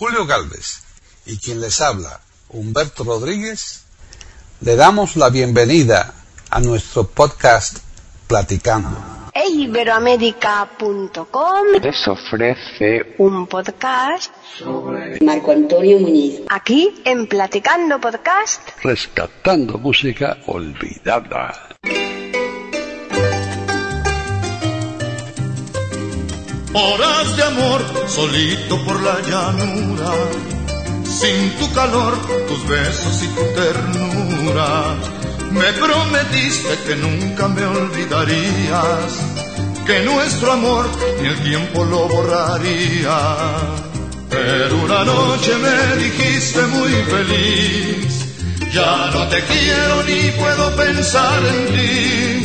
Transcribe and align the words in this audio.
Julio 0.00 0.24
Galvez 0.24 0.82
y 1.26 1.36
quien 1.36 1.60
les 1.60 1.82
habla, 1.82 2.20
Humberto 2.48 3.04
Rodríguez, 3.04 3.84
le 4.62 4.74
damos 4.74 5.16
la 5.16 5.28
bienvenida 5.28 6.14
a 6.48 6.58
nuestro 6.60 7.06
podcast 7.06 7.80
Platicando. 8.26 8.96
Iberoamérica.com 9.34 11.66
les 11.82 12.08
ofrece 12.08 13.14
un 13.18 13.46
podcast 13.46 14.32
sobre 14.58 15.20
Marco 15.20 15.52
Antonio 15.52 15.98
Muñiz. 15.98 16.40
Aquí 16.48 17.02
en 17.04 17.26
Platicando 17.26 18.00
Podcast. 18.00 18.70
rescatando 18.82 19.76
música 19.76 20.38
olvidada. 20.46 21.69
Horas 26.72 27.36
de 27.36 27.42
amor, 27.42 27.82
solito 28.06 28.84
por 28.84 29.02
la 29.02 29.20
llanura, 29.22 30.12
sin 31.04 31.50
tu 31.58 31.72
calor, 31.72 32.16
tus 32.46 32.68
besos 32.68 33.22
y 33.24 33.26
tu 33.26 33.42
ternura. 33.60 34.94
Me 35.50 35.72
prometiste 35.72 36.78
que 36.86 36.94
nunca 36.94 37.48
me 37.48 37.64
olvidarías, 37.64 39.18
que 39.84 40.00
nuestro 40.02 40.52
amor 40.52 40.86
ni 41.20 41.28
el 41.28 41.42
tiempo 41.42 41.84
lo 41.84 42.06
borraría. 42.06 43.18
Pero 44.28 44.76
una 44.84 45.04
noche 45.04 45.52
me 45.56 45.96
dijiste 46.04 46.62
muy 46.66 46.92
feliz, 46.92 48.26
ya 48.72 49.10
no 49.12 49.26
te 49.26 49.42
quiero 49.42 50.04
ni 50.04 50.30
puedo 50.38 50.76
pensar 50.76 51.42
en 51.44 51.66
ti. 51.74 52.39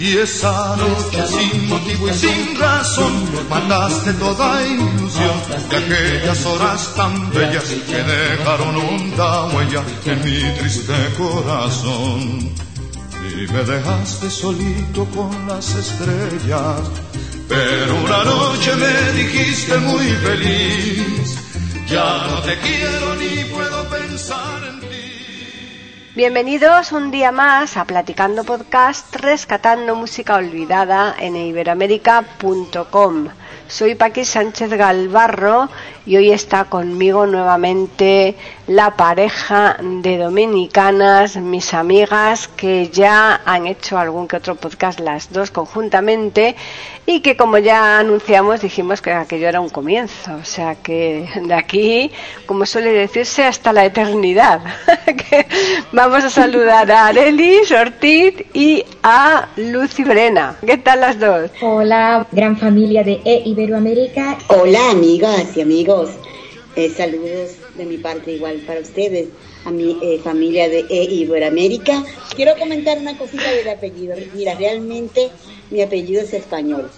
Y 0.00 0.16
esa 0.16 0.76
noche 0.76 1.26
sin 1.26 1.68
motivo 1.68 2.08
y 2.08 2.14
sin 2.14 2.58
razón 2.58 3.12
mataste 3.50 4.14
toda 4.14 4.66
ilusión 4.66 5.36
de 5.68 5.76
aquellas 5.76 6.46
horas 6.46 6.94
tan 6.96 7.30
bellas 7.30 7.64
que 7.64 8.02
dejaron 8.02 8.76
honda 8.76 9.44
huella 9.48 9.82
en 10.06 10.24
mi 10.24 10.58
triste 10.58 10.94
corazón. 11.18 12.50
Y 13.30 13.52
me 13.52 13.62
dejaste 13.62 14.30
solito 14.30 15.04
con 15.14 15.46
las 15.46 15.74
estrellas, 15.74 16.80
pero 17.46 17.94
una 17.96 18.24
noche 18.24 18.74
me 18.76 19.12
dijiste 19.22 19.76
muy 19.80 20.06
feliz, 20.06 21.36
ya 21.90 22.26
no 22.26 22.40
te 22.40 22.58
quiero 22.60 23.16
ni 23.16 23.44
puedo 23.52 23.86
pensar 23.90 24.64
en 24.64 24.79
ti. 24.79 24.79
Bienvenidos 26.16 26.90
un 26.90 27.12
día 27.12 27.30
más 27.30 27.76
a 27.76 27.84
Platicando 27.84 28.42
Podcast, 28.42 29.14
rescatando 29.14 29.94
música 29.94 30.34
olvidada 30.34 31.14
en 31.16 31.36
iberoamérica.com. 31.36 33.28
Soy 33.70 33.94
Paqui 33.94 34.24
Sánchez 34.24 34.70
Galvarro 34.70 35.68
y 36.04 36.16
hoy 36.16 36.32
está 36.32 36.64
conmigo 36.64 37.24
nuevamente 37.24 38.34
la 38.66 38.96
pareja 38.96 39.76
de 39.80 40.18
dominicanas, 40.18 41.36
mis 41.36 41.72
amigas 41.72 42.48
que 42.48 42.88
ya 42.88 43.40
han 43.44 43.68
hecho 43.68 43.96
algún 43.96 44.26
que 44.26 44.36
otro 44.36 44.56
podcast 44.56 44.98
las 44.98 45.32
dos 45.32 45.52
conjuntamente 45.52 46.56
y 47.06 47.20
que 47.20 47.36
como 47.36 47.58
ya 47.58 47.98
anunciamos 47.98 48.60
dijimos 48.60 49.00
que 49.00 49.12
aquello 49.12 49.48
era 49.48 49.60
un 49.60 49.68
comienzo, 49.68 50.34
o 50.34 50.44
sea 50.44 50.76
que 50.76 51.28
de 51.42 51.54
aquí, 51.54 52.10
como 52.46 52.66
suele 52.66 52.92
decirse, 52.92 53.44
hasta 53.44 53.72
la 53.72 53.84
eternidad. 53.84 54.60
Vamos 55.92 56.24
a 56.24 56.30
saludar 56.30 56.90
a 56.90 57.06
Arelis 57.06 57.70
Ortiz 57.72 58.34
y 58.52 58.84
a 59.02 59.48
Lucy 59.56 60.04
Brena. 60.04 60.56
¿Qué 60.64 60.78
tal 60.78 61.00
las 61.00 61.18
dos? 61.18 61.50
Hola, 61.60 62.26
gran 62.32 62.56
familia 62.56 63.02
de 63.02 63.20
E 63.24 63.42
Iberoamérica. 63.60 64.38
Hola 64.48 64.90
amigas 64.90 65.54
y 65.54 65.60
amigos, 65.60 66.10
Eh, 66.76 66.88
saludos 66.88 67.56
de 67.76 67.84
mi 67.84 67.98
parte 67.98 68.30
igual 68.32 68.62
para 68.64 68.80
ustedes, 68.80 69.28
a 69.64 69.70
mi 69.72 69.98
eh, 70.00 70.20
familia 70.22 70.68
de 70.68 70.86
E 70.88 71.02
Iberoamérica. 71.02 72.04
Quiero 72.36 72.56
comentar 72.56 72.96
una 72.96 73.18
cosita 73.18 73.50
del 73.50 73.68
apellido. 73.68 74.14
Mira, 74.34 74.54
realmente 74.54 75.30
mi 75.70 75.82
apellido 75.82 76.22
es 76.22 76.32
español. 76.32 76.88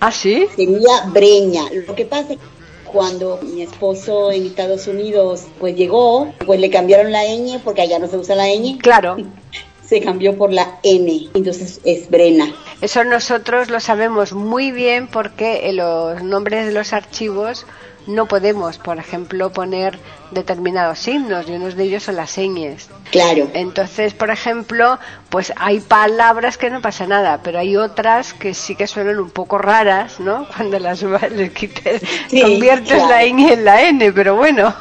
¿Ah, 0.00 0.10
sí? 0.10 0.46
Sería 0.56 1.04
Breña. 1.12 1.64
Lo 1.86 1.94
que 1.94 2.06
pasa 2.06 2.32
es 2.32 2.38
que 2.38 2.44
cuando 2.90 3.38
mi 3.42 3.62
esposo 3.62 4.32
en 4.32 4.46
Estados 4.46 4.86
Unidos 4.86 5.42
pues 5.60 5.76
llegó, 5.76 6.32
pues 6.46 6.58
le 6.58 6.70
cambiaron 6.70 7.12
la 7.12 7.24
ñ 7.24 7.60
porque 7.62 7.82
allá 7.82 7.98
no 7.98 8.08
se 8.08 8.16
usa 8.16 8.34
la 8.34 8.48
ñ. 8.48 8.78
Claro. 8.78 9.16
Se 9.88 10.00
cambió 10.00 10.36
por 10.36 10.52
la 10.52 10.78
N, 10.82 11.28
entonces 11.34 11.80
es 11.84 12.10
Brena. 12.10 12.52
Eso 12.80 13.04
nosotros 13.04 13.70
lo 13.70 13.80
sabemos 13.80 14.32
muy 14.32 14.70
bien 14.70 15.06
porque 15.08 15.68
en 15.68 15.76
los 15.78 16.22
nombres 16.22 16.66
de 16.66 16.72
los 16.72 16.92
archivos 16.92 17.64
no 18.06 18.26
podemos, 18.26 18.78
por 18.78 18.98
ejemplo, 18.98 19.50
poner 19.50 19.98
determinados 20.30 20.98
signos 20.98 21.46
y 21.48 21.52
unos 21.52 21.74
de 21.76 21.84
ellos 21.84 22.02
son 22.04 22.16
las 22.16 22.30
señas. 22.30 22.88
Claro. 23.10 23.48
Entonces, 23.54 24.14
por 24.14 24.30
ejemplo, 24.30 24.98
pues 25.28 25.52
hay 25.56 25.80
palabras 25.80 26.56
que 26.58 26.70
no 26.70 26.80
pasa 26.80 27.06
nada, 27.06 27.40
pero 27.42 27.58
hay 27.58 27.76
otras 27.76 28.32
que 28.34 28.54
sí 28.54 28.74
que 28.76 28.86
suenan 28.86 29.18
un 29.18 29.30
poco 29.30 29.58
raras, 29.58 30.20
¿no? 30.20 30.46
Cuando 30.56 30.78
las 30.78 31.02
le 31.02 31.50
quites, 31.52 32.02
Sí, 32.28 32.40
conviertes 32.42 32.88
claro. 33.02 33.08
la 33.08 33.24
ñ 33.24 33.52
en 33.52 33.64
la 33.64 33.82
n, 33.88 34.12
pero 34.12 34.36
bueno, 34.36 34.74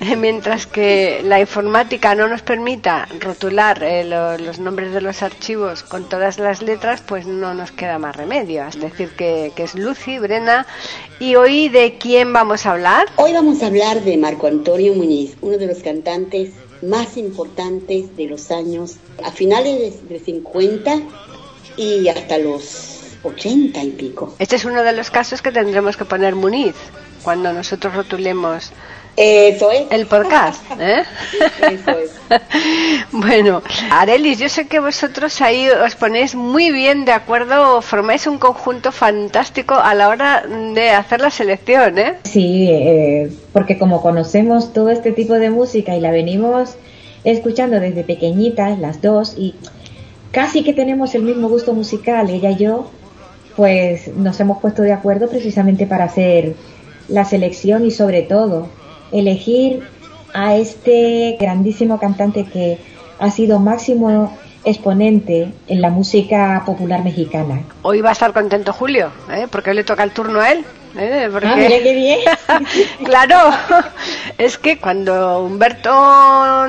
mientras 0.16 0.66
que 0.66 1.20
la 1.24 1.40
informática 1.40 2.14
no 2.14 2.26
nos 2.28 2.42
permita 2.42 3.06
rotular 3.20 3.82
eh, 3.82 4.04
lo- 4.04 4.38
los 4.38 4.58
nombres 4.58 4.92
de 4.92 5.00
los 5.00 5.22
archivos 5.22 5.82
con 5.82 6.08
todas 6.08 6.38
las 6.38 6.62
letras, 6.62 7.02
pues 7.06 7.26
no 7.26 7.54
nos 7.54 7.70
queda 7.72 7.98
más 7.98 8.16
remedio. 8.16 8.66
Es 8.66 8.80
decir, 8.80 9.10
que, 9.10 9.52
que 9.54 9.64
es 9.64 9.74
Lucy, 9.74 10.18
Brena, 10.18 10.66
y 11.18 11.34
hoy 11.36 11.68
de 11.68 11.98
quién 11.98 12.32
vamos 12.32 12.66
a 12.66 12.72
hablar. 12.72 13.06
Hoy 13.16 13.32
vamos 13.32 13.62
a 13.62 13.66
hablar 13.66 14.00
de 14.02 14.16
Marco 14.16 14.46
Antonio 14.46 14.94
Muñiz, 14.94 15.36
uno 15.42 15.58
de 15.58 15.66
los 15.66 15.78
cantantes 15.78 16.52
más 16.82 17.18
importantes 17.18 18.16
de 18.16 18.26
los 18.26 18.50
años 18.50 18.96
a 19.22 19.30
finales 19.30 20.08
de, 20.08 20.14
de 20.18 20.24
50 20.24 20.98
y 21.76 22.08
hasta 22.08 22.38
los 22.38 22.96
80 23.22 23.84
y 23.84 23.90
pico. 23.90 24.34
Este 24.38 24.56
es 24.56 24.64
uno 24.64 24.82
de 24.82 24.92
los 24.94 25.10
casos 25.10 25.42
que 25.42 25.52
tendremos 25.52 25.98
que 25.98 26.06
poner 26.06 26.34
Muniz 26.34 26.74
cuando 27.22 27.52
nosotros 27.52 27.94
rotulemos 27.94 28.72
Eso 29.16 29.70
es. 29.70 29.82
el 29.90 30.06
podcast. 30.06 30.62
¿eh? 30.78 31.02
Eso 31.62 31.90
es. 31.90 32.20
bueno, 33.12 33.62
Arelis, 33.90 34.38
yo 34.38 34.48
sé 34.48 34.66
que 34.66 34.80
vosotros 34.80 35.40
ahí 35.40 35.68
os 35.68 35.94
ponéis 35.96 36.34
muy 36.34 36.70
bien 36.70 37.04
de 37.04 37.12
acuerdo, 37.12 37.82
formáis 37.82 38.26
un 38.26 38.38
conjunto 38.38 38.92
fantástico 38.92 39.74
a 39.74 39.94
la 39.94 40.08
hora 40.08 40.44
de 40.46 40.90
hacer 40.90 41.20
la 41.20 41.30
selección, 41.30 41.98
¿eh? 41.98 42.14
Sí, 42.24 42.68
eh, 42.70 43.30
porque 43.52 43.78
como 43.78 44.00
conocemos 44.00 44.72
todo 44.72 44.90
este 44.90 45.12
tipo 45.12 45.34
de 45.34 45.50
música 45.50 45.96
y 45.96 46.00
la 46.00 46.10
venimos 46.10 46.76
escuchando 47.24 47.80
desde 47.80 48.04
pequeñitas, 48.04 48.78
las 48.78 49.02
dos, 49.02 49.34
y 49.36 49.54
casi 50.30 50.62
que 50.62 50.72
tenemos 50.72 51.14
el 51.14 51.22
mismo 51.22 51.48
gusto 51.48 51.74
musical, 51.74 52.30
ella 52.30 52.50
y 52.50 52.56
yo, 52.56 52.90
pues 53.56 54.08
nos 54.14 54.38
hemos 54.40 54.58
puesto 54.60 54.82
de 54.82 54.92
acuerdo 54.92 55.28
precisamente 55.28 55.86
para 55.86 56.04
hacer 56.04 56.54
la 57.08 57.24
selección 57.24 57.84
y 57.84 57.90
sobre 57.90 58.22
todo 58.22 58.68
elegir 59.12 59.82
a 60.34 60.56
este 60.56 61.36
grandísimo 61.40 61.98
cantante 61.98 62.44
que 62.46 62.78
ha 63.18 63.30
sido 63.30 63.58
máximo 63.58 64.36
exponente 64.64 65.52
en 65.68 65.80
la 65.80 65.90
música 65.90 66.62
popular 66.66 67.02
mexicana. 67.02 67.62
Hoy 67.82 68.00
va 68.00 68.10
a 68.10 68.12
estar 68.12 68.32
contento 68.32 68.72
Julio, 68.72 69.10
¿eh? 69.30 69.46
porque 69.50 69.70
hoy 69.70 69.76
le 69.76 69.84
toca 69.84 70.02
el 70.04 70.10
turno 70.12 70.40
a 70.40 70.50
él. 70.52 70.64
¿eh? 70.98 71.28
Porque- 71.32 71.48
Ah, 71.48 71.56
mira 71.56 71.78
qué 71.82 71.94
bien. 71.94 72.18
claro, 73.04 73.36
es 74.38 74.58
que 74.58 74.78
cuando 74.78 75.42
Humberto 75.44 76.66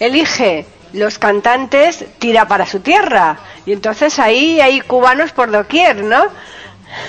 elige 0.00 0.66
los 0.92 1.18
cantantes, 1.18 2.04
tira 2.18 2.46
para 2.48 2.66
su 2.66 2.80
tierra. 2.80 3.38
Y 3.66 3.72
entonces 3.72 4.18
ahí 4.18 4.60
hay 4.60 4.80
cubanos 4.80 5.32
por 5.32 5.50
doquier, 5.50 6.04
¿no? 6.04 6.24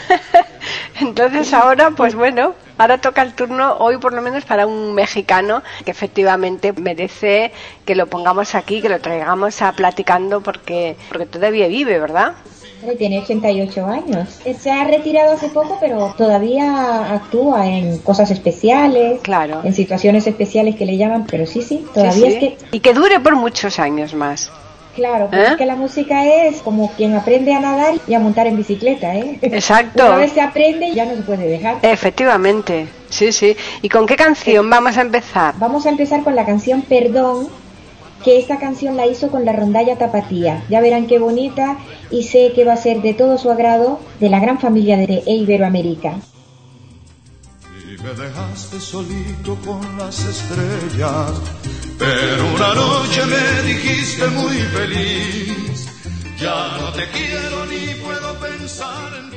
Entonces 1.01 1.53
ahora, 1.53 1.91
pues 1.91 2.16
bueno, 2.16 2.53
ahora 2.77 2.97
toca 2.99 3.21
el 3.21 3.33
turno 3.33 3.77
hoy 3.79 3.97
por 3.97 4.13
lo 4.13 4.22
menos 4.22 4.45
para 4.45 4.66
un 4.67 4.93
mexicano 4.93 5.63
que 5.83 5.91
efectivamente 5.91 6.73
merece 6.73 7.51
que 7.85 7.95
lo 7.95 8.07
pongamos 8.07 8.55
aquí, 8.55 8.81
que 8.81 8.89
lo 8.89 8.99
traigamos 8.99 9.61
a 9.61 9.72
platicando 9.73 10.41
porque, 10.41 10.95
porque 11.09 11.25
todavía 11.25 11.67
vive, 11.67 11.99
¿verdad? 11.99 12.33
Tiene 12.99 13.19
88 13.19 13.85
años. 13.87 14.39
Se 14.59 14.69
ha 14.69 14.83
retirado 14.83 15.33
hace 15.33 15.47
poco, 15.49 15.77
pero 15.79 16.13
todavía 16.16 17.13
actúa 17.16 17.66
en 17.66 17.97
cosas 17.99 18.29
especiales, 18.29 19.21
Claro. 19.21 19.61
en 19.63 19.73
situaciones 19.73 20.28
especiales 20.28 20.75
que 20.75 20.85
le 20.85 20.95
llaman, 20.97 21.25
pero 21.25 21.47
sí, 21.47 21.63
sí, 21.63 21.83
todavía 21.93 22.13
Sí, 22.13 22.21
sí. 22.21 22.28
es 22.28 22.39
que, 22.39 22.57
Y 22.78 22.79
que 22.81 22.93
dure 22.93 23.19
por 23.19 23.35
muchos 23.37 23.79
años 23.79 24.13
más. 24.13 24.51
Claro, 24.95 25.27
pero 25.29 25.43
¿Eh? 25.43 25.47
es 25.51 25.57
que 25.57 25.65
la 25.65 25.75
música 25.75 26.25
es 26.25 26.61
como 26.61 26.91
quien 26.93 27.13
aprende 27.13 27.53
a 27.53 27.59
nadar 27.59 27.95
y 28.07 28.13
a 28.13 28.19
montar 28.19 28.47
en 28.47 28.57
bicicleta, 28.57 29.15
¿eh? 29.15 29.37
Exacto. 29.41 30.05
Una 30.05 30.17
vez 30.17 30.31
se 30.31 30.41
aprende 30.41 30.93
ya 30.93 31.05
no 31.05 31.15
se 31.15 31.21
puede 31.21 31.47
dejar. 31.47 31.77
Efectivamente, 31.81 32.87
sí, 33.09 33.31
sí. 33.31 33.55
¿Y 33.81 33.89
con 33.89 34.07
qué 34.07 34.15
canción 34.15 34.69
vamos 34.69 34.97
a 34.97 35.01
empezar? 35.01 35.53
Vamos 35.57 35.85
a 35.85 35.89
empezar 35.89 36.23
con 36.23 36.35
la 36.35 36.45
canción 36.45 36.81
Perdón, 36.81 37.49
que 38.23 38.39
esta 38.39 38.57
canción 38.57 38.97
la 38.97 39.05
hizo 39.05 39.29
con 39.29 39.45
la 39.45 39.53
rondalla 39.53 39.97
Tapatía. 39.97 40.63
Ya 40.69 40.81
verán 40.81 41.05
qué 41.05 41.19
bonita 41.19 41.77
y 42.09 42.23
sé 42.23 42.53
que 42.55 42.65
va 42.65 42.73
a 42.73 42.77
ser 42.77 43.01
de 43.01 43.13
todo 43.13 43.37
su 43.37 43.51
agrado 43.51 43.99
de 44.19 44.29
la 44.29 44.39
gran 44.39 44.59
familia 44.59 44.97
de 44.97 45.21
Iberoamérica. 45.25 46.15
Y 47.83 48.01
me 48.01 48.09
dejaste 48.09 48.79
solito 48.79 49.55
con 49.63 49.97
las 49.97 50.19
estrellas. 50.25 51.33
Pero 51.97 52.53
una 52.53 52.73
noche 52.73 53.25
me 53.25 53.61
dijiste 53.69 54.27
muy 54.27 54.57
feliz, 54.75 55.87
ya 56.39 56.77
no 56.79 56.91
te 56.91 57.07
quiero 57.09 57.65
ni 57.67 57.93
puedo 58.03 58.39
pensar 58.39 59.13
en 59.19 59.29
ti. 59.31 59.35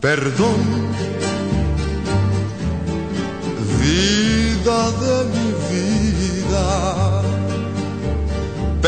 Perdón, 0.00 0.60
vida 3.80 4.80
de 5.02 5.24
mi 5.32 5.41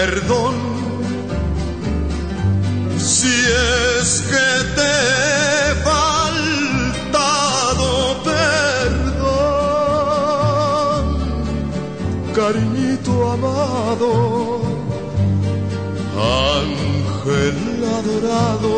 Perdón, 0.06 0.54
si 2.98 3.34
es 4.02 4.08
que 4.30 4.48
te 4.76 4.92
he 5.48 5.64
faltado 5.90 7.88
perdón, 8.30 9.24
cariñito 12.34 13.12
amado, 13.32 14.10
ángel 16.52 17.58
adorado 17.98 18.74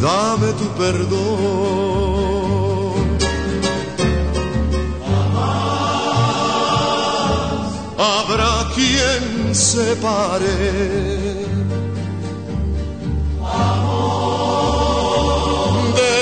dame 0.00 0.50
tu 0.60 0.66
perdón. 0.80 2.15
Quien 9.56 9.58
se 9.58 9.96
pare. 9.96 10.56
De 15.98 16.18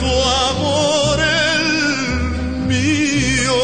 tu 0.00 0.12
amor 0.50 1.18
el 1.20 1.66
mío. 2.72 3.62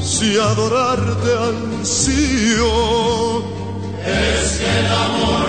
Si 0.00 0.38
adorarte 0.38 1.30
ansío 1.50 2.72
es 4.06 4.58
que 4.58 4.70
el 4.80 4.86
amor 4.86 5.39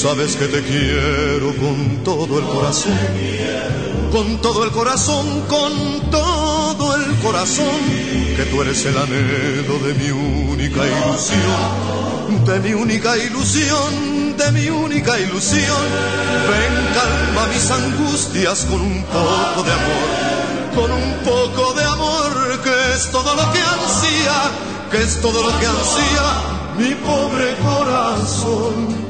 sabes 0.00 0.34
que 0.34 0.46
te 0.46 0.62
quiero 0.62 1.54
con 1.56 2.02
todo 2.02 2.38
el 2.38 2.44
corazón, 2.46 2.96
con 4.10 4.40
todo 4.40 4.64
el 4.64 4.70
corazón, 4.70 5.42
con 5.46 6.10
todo 6.10 6.96
el 6.96 7.16
corazón, 7.16 7.66
que 8.34 8.46
tú 8.46 8.62
eres 8.62 8.82
el 8.86 8.96
anhelo 8.96 9.78
de 9.80 9.92
mi 9.92 10.10
única 10.10 10.86
ilusión, 10.86 12.44
de 12.46 12.60
mi 12.60 12.72
única 12.72 13.18
ilusión, 13.18 14.38
de 14.38 14.52
mi 14.52 14.70
única 14.70 15.20
ilusión. 15.20 15.84
Ven, 16.48 16.94
calma 16.94 17.46
mis 17.52 17.70
angustias 17.70 18.64
con 18.70 18.80
un 18.80 19.04
poco 19.04 19.62
de 19.64 19.72
amor, 19.80 20.76
con 20.76 20.90
un 20.92 21.12
poco 21.24 21.74
de 21.74 21.84
amor, 21.84 22.62
que 22.64 22.94
es 22.94 23.10
todo 23.10 23.34
lo 23.34 23.52
que 23.52 23.60
ansía, 23.60 24.50
que 24.90 25.02
es 25.02 25.20
todo 25.20 25.42
lo 25.42 25.58
que 25.60 25.66
ansía 25.66 26.60
mi 26.78 26.94
pobre 26.94 27.54
corazón. 27.56 29.09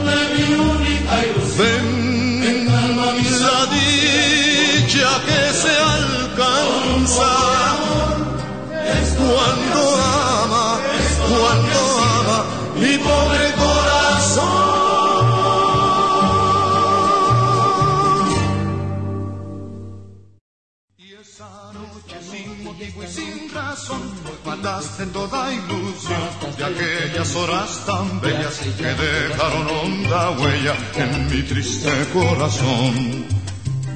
mataste 24.61 25.07
toda 25.07 25.51
ilusión 25.51 26.55
de 26.57 26.63
aquellas 26.63 27.35
horas 27.35 27.83
tan 27.85 28.21
bellas 28.21 28.59
que 28.77 28.83
dejaron 28.83 29.67
honda 29.67 30.31
huella 30.31 30.75
en 30.97 31.25
mi 31.27 31.41
triste 31.41 31.89
corazón. 32.13 33.25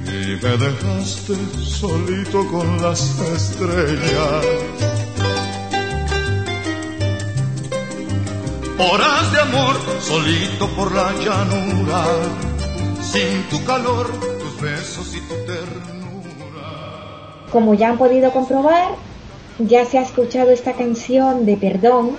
Y 0.06 0.44
me 0.44 0.56
dejaste 0.56 1.34
solito 1.64 2.46
con 2.48 2.82
las 2.82 3.00
estrellas. 3.20 4.46
Horas 8.78 9.32
de 9.32 9.40
amor, 9.40 9.76
solito 10.00 10.68
por 10.70 10.92
la 10.92 11.12
llanura, 11.12 12.04
sin 13.00 13.42
tu 13.50 13.64
calor, 13.64 14.10
tus 14.40 14.60
besos 14.60 15.14
y 15.14 15.20
tu 15.20 15.34
ternura. 15.46 16.66
Como 17.52 17.74
ya 17.74 17.90
han 17.90 17.98
podido 17.98 18.32
comprobar, 18.32 19.05
ya 19.58 19.84
se 19.84 19.98
ha 19.98 20.02
escuchado 20.02 20.50
esta 20.50 20.72
canción 20.74 21.46
de 21.46 21.56
Perdón. 21.56 22.16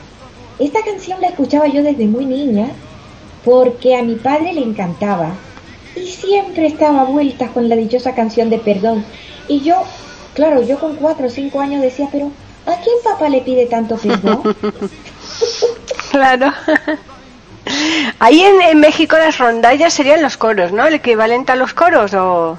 Esta 0.60 0.82
canción 0.84 1.22
la 1.22 1.28
escuchaba 1.28 1.68
yo 1.68 1.84
desde 1.84 2.08
muy 2.08 2.26
niña 2.26 2.70
porque 3.46 3.96
a 3.96 4.04
mi 4.04 4.16
padre 4.16 4.54
le 4.54 4.62
encantaba 4.64 5.34
y 5.96 6.08
siempre 6.08 6.68
estaba 6.68 7.02
a 7.02 7.06
vueltas 7.06 7.52
con 7.52 7.70
la 7.70 7.76
dichosa 7.76 8.16
canción 8.16 8.50
de 8.50 8.60
Perdón. 8.60 9.06
Y 9.48 9.62
yo, 9.62 9.84
claro, 10.34 10.62
yo 10.64 10.80
con 10.80 10.96
cuatro 10.96 11.28
o 11.28 11.30
cinco 11.30 11.60
años 11.60 11.82
decía, 11.82 12.08
pero 12.12 12.32
¿a 12.66 12.76
quién 12.82 12.96
papá 13.04 13.30
le 13.30 13.42
pide 13.42 13.66
tanto 13.66 13.98
perdón? 13.98 14.42
Claro. 16.10 16.52
Ahí 18.18 18.42
en, 18.42 18.62
en 18.62 18.80
México 18.80 19.18
las 19.18 19.38
rondallas 19.38 19.94
serían 19.94 20.22
los 20.22 20.38
coros, 20.38 20.72
¿no? 20.72 20.88
El 20.88 20.96
equivalente 20.96 21.52
a 21.52 21.56
los 21.56 21.74
coros 21.74 22.14
o 22.14 22.58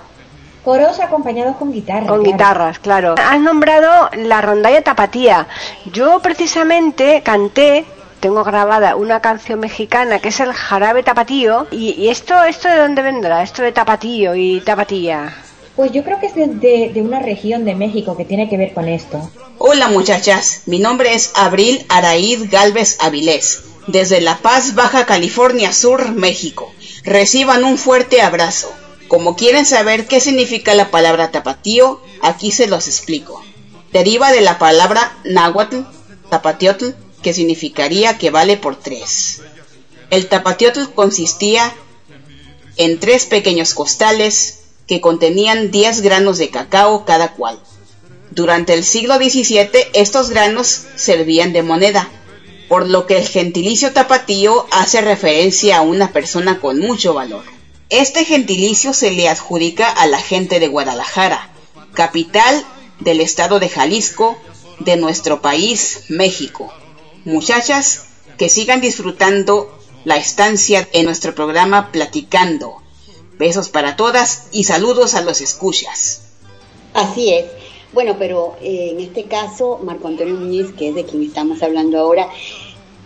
Coros 0.69 1.01
acompañados 1.01 1.57
con 1.57 1.73
guitarra. 1.73 2.07
con 2.09 2.19
claro. 2.23 2.31
guitarras, 2.31 2.79
claro. 2.79 3.15
Has 3.17 3.41
nombrado 3.41 4.11
la 4.15 4.43
rondalla 4.43 4.83
tapatía. 4.83 5.47
Yo 5.95 6.21
precisamente 6.21 7.23
canté, 7.25 7.87
tengo 8.21 8.45
grabada 8.45 8.95
una 8.95 9.21
canción 9.21 9.61
mexicana 9.61 10.19
que 10.19 10.29
es 10.29 10.41
el 10.41 10.53
jarabe 10.53 11.03
tapatío. 11.03 11.67
¿Y, 11.71 11.93
y 11.93 12.11
esto, 12.11 12.45
esto 12.45 12.69
de 12.69 12.77
dónde 12.77 13.01
vendrá? 13.01 13.43
Esto 13.43 13.63
de 13.63 13.73
tapatío 13.73 14.35
y 14.35 14.61
tapatía. 14.61 15.35
Pues 15.75 15.91
yo 15.93 16.05
creo 16.05 16.21
que 16.21 16.27
es 16.27 16.35
de, 16.35 16.49
de- 16.49 16.91
de 16.93 17.01
una 17.01 17.21
región 17.21 17.65
de 17.65 17.75
México 17.75 18.15
que 18.15 18.27
tiene 18.27 18.51
que 18.51 18.59
ver 18.59 18.75
con 18.75 18.89
esto. 18.89 19.31
Hola 19.57 19.89
muchachas, 19.89 20.65
mi 20.67 20.81
nombre 20.81 21.15
es 21.15 21.33
Abril 21.35 21.83
Araíd 21.89 22.51
Galvez 22.53 22.99
Avilés, 23.01 23.63
desde 23.87 24.21
La 24.21 24.37
Paz, 24.37 24.75
Baja 24.75 25.07
California 25.07 25.73
Sur, 25.73 26.11
México. 26.13 26.71
Reciban 27.05 27.65
un 27.65 27.79
fuerte 27.79 28.21
abrazo. 28.21 28.71
Como 29.09 29.37
quieren 29.37 29.65
saber 29.65 30.07
qué 30.07 30.21
significa 30.21 30.75
la 30.75 30.91
palabra 30.91 31.31
tapatío, 31.31 32.01
aquí 32.21 32.53
se 32.53 32.67
los 32.67 32.87
explico. 32.89 33.43
Deriva 33.91 34.33
de 34.33 34.43
la 34.43 34.59
palabra 34.59 35.17
náhuatl, 35.25 35.79
tapatiotl, 36.29 36.91
que 37.23 37.33
significaría 37.33 38.19
que 38.19 38.31
vale 38.31 38.59
por 38.59 38.77
tres. 38.77 39.41
El 40.11 40.29
tapatiotl 40.29 40.93
consistía 40.95 41.75
en 42.77 43.01
tres 43.01 43.25
pequeños 43.25 43.73
costales 43.73 44.61
que 44.87 45.01
contenían 45.01 45.71
10 45.71 46.03
granos 46.03 46.39
de 46.39 46.51
cacao 46.51 47.05
cada 47.07 47.33
cual. 47.33 47.59
Durante 48.31 48.75
el 48.75 48.85
siglo 48.85 49.17
XVII 49.17 49.71
estos 49.95 50.31
granos 50.31 50.83
servían 50.97 51.53
de 51.55 51.63
moneda, 51.63 52.09
por 52.69 52.87
lo 52.87 53.07
que 53.07 53.19
el 53.19 53.27
gentilicio 53.27 53.93
tapatío 53.93 54.67
hace 54.71 55.01
referencia 55.01 55.79
a 55.79 55.83
una 55.83 56.13
persona 56.13 56.61
con 56.61 56.79
mucho 56.79 57.15
valor. 57.15 57.58
Este 57.91 58.27
gentilicio 58.27 58.93
se 58.93 59.11
le 59.13 59.31
adjudica 59.31 59.89
a 59.89 60.07
la 60.07 60.19
gente 60.19 60.61
de 60.61 60.69
Guadalajara, 60.69 61.51
capital 61.95 62.63
del 63.01 63.23
estado 63.23 63.61
de 63.61 63.71
Jalisco, 63.71 64.37
de 64.79 64.99
nuestro 64.99 65.41
país, 65.41 66.05
México. 66.09 66.71
Muchachas, 67.25 68.05
que 68.37 68.51
sigan 68.51 68.83
disfrutando 68.83 69.75
la 70.05 70.17
estancia 70.19 70.87
en 70.93 71.07
nuestro 71.07 71.35
programa 71.35 71.91
Platicando. 71.91 72.83
Besos 73.39 73.71
para 73.71 73.97
todas 73.97 74.49
y 74.53 74.65
saludos 74.65 75.15
a 75.15 75.23
los 75.23 75.41
escuchas. 75.41 76.25
Así 76.93 77.33
es. 77.33 77.47
Bueno, 77.95 78.17
pero 78.19 78.57
eh, 78.61 78.91
en 78.93 79.01
este 79.01 79.25
caso, 79.25 79.81
Marco 79.83 80.09
Antonio 80.09 80.35
Muñiz, 80.35 80.73
que 80.77 80.91
es 80.91 80.95
de 80.95 81.07
quien 81.07 81.23
estamos 81.23 81.63
hablando 81.63 81.99
ahora, 81.99 82.29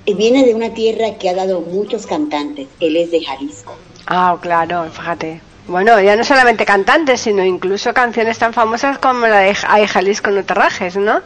eh, 0.07 0.15
viene 0.15 0.45
de 0.45 0.57
una 0.57 0.75
tierra 0.75 1.19
que 1.19 1.29
ha 1.29 1.35
dado 1.35 1.61
muchos 1.61 2.05
cantantes. 2.05 2.67
Él 2.81 2.97
es 2.97 3.13
de 3.13 3.25
Jalisco. 3.25 3.77
Ah, 4.15 4.37
claro, 4.41 4.85
fíjate. 4.91 5.41
Bueno, 5.67 5.99
ya 6.01 6.17
no 6.17 6.25
solamente 6.25 6.67
cantantes, 6.67 7.21
sino 7.23 7.43
incluso 7.43 7.95
canciones 7.95 8.39
tan 8.39 8.53
famosas 8.53 8.99
como 8.99 9.27
la 9.27 9.39
de 9.39 9.57
Ay 9.67 9.87
Jalisco 9.87 10.31
no 10.31 10.45
te 10.45 10.53
rajes, 10.55 10.97
¿no? 10.97 11.21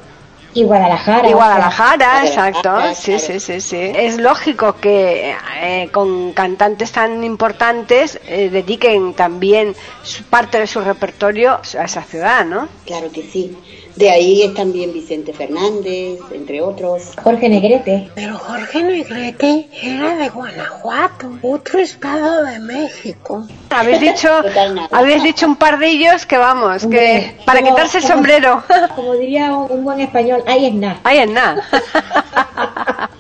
Y 0.55 0.63
Guadalajara. 0.63 1.29
Y 1.29 1.33
Guadalajara, 1.33 2.25
exacto. 2.25 2.71
Sí, 2.95 3.19
sí, 3.19 3.41
sí, 3.41 3.61
sí. 3.61 3.77
Es 3.95 4.19
lógico 4.19 4.77
que 4.81 5.35
eh, 5.61 5.89
con 5.93 6.33
cantantes 6.33 6.93
tan 6.93 7.25
importantes 7.25 8.21
eh, 8.27 8.51
dediquen 8.51 9.15
también 9.15 9.75
su- 10.03 10.23
parte 10.25 10.61
de 10.61 10.67
su 10.67 10.81
repertorio 10.81 11.61
a 11.79 11.85
esa 11.85 12.03
ciudad, 12.03 12.45
¿no? 12.47 12.69
Claro 12.87 13.11
que 13.13 13.23
sí. 13.23 13.55
De 13.97 14.11
ahí 14.11 14.43
es 14.43 14.53
también 14.53 14.93
Vicente 14.93 15.33
Fernández, 15.33 16.21
entre 16.33 16.61
otros. 16.61 17.13
Jorge 17.23 17.49
Negrete. 17.49 18.11
Pero 18.15 18.37
Jorge 18.37 18.83
Negrete 18.83 19.69
era 19.83 20.17
de 20.17 20.29
Guanajuato, 20.29 21.31
otro 21.41 21.79
estado 21.79 22.45
de 22.45 22.59
México. 22.59 23.47
Habéis 23.71 24.01
dicho, 24.01 24.29
habéis 24.93 25.23
dicho 25.23 25.47
un 25.47 25.57
par 25.57 25.79
de 25.79 25.89
ellos 25.89 26.27
que 26.27 26.37
vamos, 26.37 26.87
que 26.87 27.37
para 27.47 27.61
como- 27.61 27.71
quitarse 27.75 27.99
el 27.99 28.05
como- 28.05 28.15
sombrero. 28.15 28.63
Como 28.95 29.15
diría 29.15 29.53
un 29.55 29.67
un 29.77 29.85
buen 29.85 30.01
español, 30.01 30.43
ahí 30.47 30.67
es 30.67 30.75
nada. 30.75 31.01
Ahí 31.05 31.19
es 31.19 31.31
nada. 31.31 31.63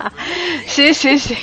Sí, 0.66 0.92
sí, 0.94 1.18
sí. 1.18 1.36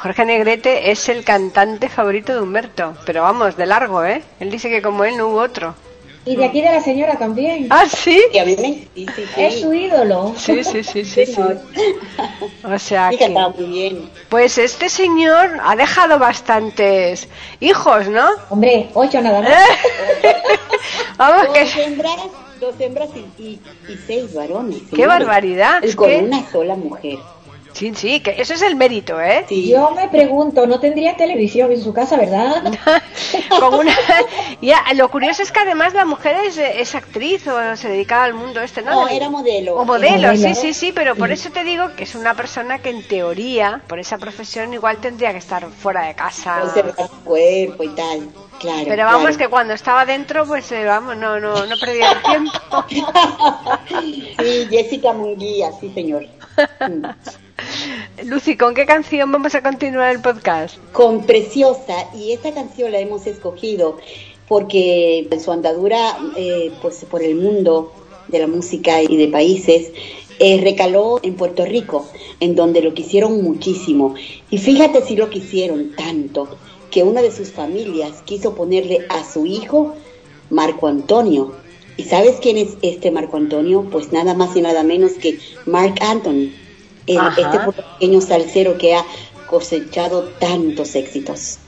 Jorge 0.00 0.24
Negrete 0.24 0.90
es 0.90 1.08
el 1.08 1.24
cantante 1.24 1.88
favorito 1.88 2.32
de 2.34 2.40
Humberto, 2.40 2.94
pero 3.04 3.22
vamos, 3.22 3.56
de 3.56 3.66
largo, 3.66 4.04
¿eh? 4.04 4.22
Él 4.40 4.50
dice 4.50 4.70
que 4.70 4.80
como 4.82 5.04
él 5.04 5.16
no 5.16 5.28
hubo 5.28 5.40
otro. 5.40 5.74
Y 6.26 6.34
de 6.36 6.44
aquí 6.44 6.60
de 6.60 6.70
la 6.72 6.80
señora 6.82 7.16
también. 7.16 7.68
Ah, 7.70 7.86
sí. 7.86 8.20
Y 8.32 8.38
a 8.38 8.44
mí 8.44 8.56
me... 8.56 8.72
Sí, 8.94 9.06
sí, 9.14 9.24
sí. 9.34 9.42
Es 9.42 9.60
su 9.60 9.72
ídolo. 9.72 10.34
Sí, 10.36 10.64
sí, 10.64 10.82
sí, 10.82 11.04
sí. 11.04 11.24
O 12.64 12.78
sea 12.80 13.10
Sí, 13.10 13.16
que, 13.16 13.28
muy 13.28 13.66
bien. 13.66 14.10
pues 14.28 14.58
este 14.58 14.88
señor 14.88 15.58
ha 15.62 15.76
dejado 15.76 16.18
bastantes 16.18 17.28
hijos, 17.60 18.08
¿no? 18.08 18.26
Hombre, 18.50 18.88
ocho 18.94 19.20
nada 19.20 19.40
más. 19.40 19.52
Vamos 21.16 21.46
Dos 21.46 21.54
que 21.74 21.84
hembras, 21.84 22.16
dos 22.60 22.74
hembras 22.80 23.08
y, 23.14 23.42
y- 23.42 23.60
y 23.88 23.96
seis 24.06 24.34
varones. 24.34 24.82
qué 24.94 25.06
barbaridad. 25.06 25.80
Y 25.82 25.86
Es 25.86 25.96
con 25.96 26.08
que 26.08 26.18
una 26.18 26.50
sola 26.50 26.74
mujer. 26.74 27.18
Sí, 27.76 27.92
sí, 27.94 28.20
que 28.20 28.34
eso 28.38 28.54
es 28.54 28.62
el 28.62 28.74
mérito, 28.74 29.20
¿eh? 29.20 29.44
Sí. 29.48 29.68
Yo 29.68 29.90
me 29.90 30.08
pregunto, 30.08 30.66
no 30.66 30.80
tendría 30.80 31.16
televisión 31.16 31.70
en 31.70 31.80
su 31.80 31.92
casa, 31.92 32.16
¿verdad? 32.16 32.62
Con 33.60 33.74
una 33.74 33.92
ya 34.60 34.82
lo 34.94 35.10
curioso 35.10 35.42
es 35.42 35.52
que 35.52 35.60
además 35.60 35.94
la 35.94 36.04
mujer 36.04 36.36
es, 36.44 36.56
es 36.58 36.94
actriz 36.94 37.46
o 37.46 37.76
se 37.76 37.88
dedicaba 37.88 38.24
al 38.24 38.34
mundo 38.34 38.60
este, 38.60 38.82
¿no? 38.82 38.92
No, 38.92 39.08
era 39.08 39.28
modelo. 39.28 39.76
O 39.76 39.84
modelo, 39.84 40.28
Modelo. 40.28 40.36
sí, 40.36 40.54
sí, 40.54 40.74
sí, 40.74 40.92
pero 40.92 41.14
por 41.14 41.30
eso 41.30 41.50
te 41.50 41.64
digo 41.64 41.94
que 41.94 42.04
es 42.04 42.14
una 42.14 42.34
persona 42.34 42.78
que 42.78 42.90
en 42.90 43.06
teoría, 43.06 43.82
por 43.86 43.98
esa 43.98 44.18
profesión, 44.18 44.72
igual 44.72 44.98
tendría 44.98 45.32
que 45.32 45.38
estar 45.38 45.66
fuera 45.70 46.06
de 46.06 46.14
casa. 46.14 46.60
Conservar 46.60 47.08
su 47.08 47.24
cuerpo 47.24 47.82
y 47.82 47.88
tal. 47.88 48.28
Claro. 48.58 48.84
Pero 48.88 49.04
vamos, 49.04 49.36
que 49.36 49.48
cuando 49.48 49.74
estaba 49.74 50.06
dentro, 50.06 50.46
pues 50.46 50.72
eh, 50.72 50.84
vamos, 50.84 51.16
no, 51.16 51.38
no, 51.38 51.66
no 51.66 51.76
perdía 51.78 52.12
el 52.12 52.22
tiempo. 52.22 52.84
sí, 54.38 54.66
Jessica 54.70 55.12
Munguía, 55.12 55.70
sí, 55.78 55.90
señor. 55.94 56.26
Mm. 56.80 57.04
Lucy, 58.24 58.56
¿con 58.56 58.74
qué 58.74 58.86
canción 58.86 59.30
vamos 59.32 59.54
a 59.54 59.62
continuar 59.62 60.14
el 60.14 60.20
podcast? 60.20 60.76
Con 60.92 61.24
Preciosa, 61.24 62.08
y 62.14 62.32
esta 62.32 62.52
canción 62.52 62.92
la 62.92 62.98
hemos 62.98 63.26
escogido 63.26 63.98
porque 64.48 65.26
en 65.30 65.40
su 65.40 65.52
andadura 65.52 66.18
eh, 66.36 66.72
pues, 66.82 67.04
por 67.10 67.22
el 67.22 67.34
mundo 67.34 67.92
de 68.28 68.38
la 68.40 68.46
música 68.46 69.02
y 69.02 69.16
de 69.16 69.28
países, 69.28 69.90
eh, 70.38 70.60
recaló 70.62 71.18
en 71.22 71.34
Puerto 71.34 71.64
Rico, 71.64 72.06
en 72.40 72.54
donde 72.54 72.82
lo 72.82 72.94
quisieron 72.94 73.42
muchísimo. 73.42 74.14
Y 74.50 74.58
fíjate 74.58 75.02
si 75.02 75.16
lo 75.16 75.30
quisieron 75.30 75.92
tanto, 75.96 76.48
que 76.90 77.02
una 77.02 77.22
de 77.22 77.32
sus 77.32 77.50
familias 77.50 78.22
quiso 78.24 78.54
ponerle 78.54 79.06
a 79.08 79.24
su 79.24 79.46
hijo 79.46 79.94
Marco 80.50 80.88
Antonio. 80.88 81.52
¿Y 81.96 82.04
sabes 82.04 82.36
quién 82.40 82.58
es 82.58 82.76
este 82.82 83.10
Marco 83.10 83.36
Antonio? 83.36 83.86
Pues 83.90 84.12
nada 84.12 84.34
más 84.34 84.54
y 84.56 84.60
nada 84.60 84.82
menos 84.82 85.12
que 85.12 85.38
Mark 85.64 85.94
Anthony, 86.00 86.50
el- 87.06 87.18
este 87.36 87.58
pequeño 87.82 88.20
salsero 88.20 88.76
que 88.78 88.94
ha 88.94 89.04
cosechado 89.48 90.24
tantos 90.40 90.94
éxitos. 90.94 91.58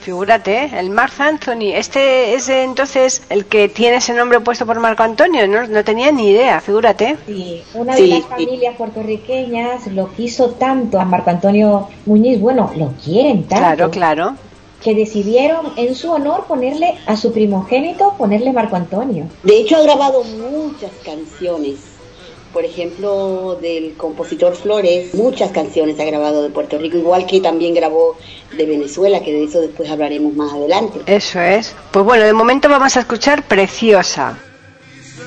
Figúrate, 0.00 0.70
el 0.80 0.90
Marc 0.90 1.20
Anthony. 1.20 1.74
Este 1.74 2.34
es 2.34 2.48
entonces 2.48 3.22
el 3.30 3.44
que 3.46 3.68
tiene 3.68 3.98
ese 3.98 4.12
nombre 4.14 4.40
puesto 4.40 4.66
por 4.66 4.80
Marco 4.80 5.04
Antonio. 5.04 5.46
No, 5.46 5.64
no 5.68 5.84
tenía 5.84 6.10
ni 6.10 6.30
idea, 6.30 6.60
figúrate. 6.60 7.16
Sí, 7.24 7.62
una 7.74 7.94
Sí, 7.94 8.02
de 8.02 8.08
las 8.08 8.18
sí. 8.18 8.24
familias 8.28 8.76
puertorriqueñas 8.76 9.86
lo 9.88 10.12
quiso 10.12 10.50
tanto 10.50 10.98
a 11.00 11.04
Marco 11.04 11.30
Antonio 11.30 11.86
Muñiz, 12.06 12.40
bueno, 12.40 12.72
lo 12.76 12.92
quieren 13.04 13.44
tanto, 13.44 13.64
Claro, 13.64 13.90
claro. 13.92 14.34
que 14.82 14.96
decidieron 14.96 15.72
en 15.76 15.94
su 15.94 16.10
honor 16.10 16.46
ponerle 16.48 16.96
a 17.06 17.16
su 17.16 17.32
primogénito, 17.32 18.14
ponerle 18.18 18.52
Marco 18.52 18.74
Antonio. 18.74 19.26
De 19.44 19.56
hecho, 19.60 19.76
ha 19.76 19.82
grabado 19.82 20.24
muchas 20.24 20.90
canciones. 21.04 21.76
Por 22.52 22.64
ejemplo, 22.64 23.58
del 23.62 23.94
compositor 23.96 24.54
Flores, 24.54 25.14
muchas 25.14 25.52
canciones 25.52 25.98
ha 25.98 26.04
grabado 26.04 26.42
de 26.42 26.50
Puerto 26.50 26.76
Rico, 26.78 26.98
igual 26.98 27.26
que 27.26 27.40
también 27.40 27.74
grabó 27.74 28.16
de 28.56 28.66
Venezuela, 28.66 29.22
que 29.22 29.32
de 29.32 29.44
eso 29.44 29.60
después 29.60 29.88
hablaremos 29.90 30.34
más 30.34 30.52
adelante. 30.52 31.00
Eso 31.06 31.40
es. 31.40 31.74
Pues 31.90 32.04
bueno, 32.04 32.24
de 32.24 32.32
momento 32.34 32.68
vamos 32.68 32.96
a 32.96 33.00
escuchar 33.00 33.42
Preciosa. 33.44 34.38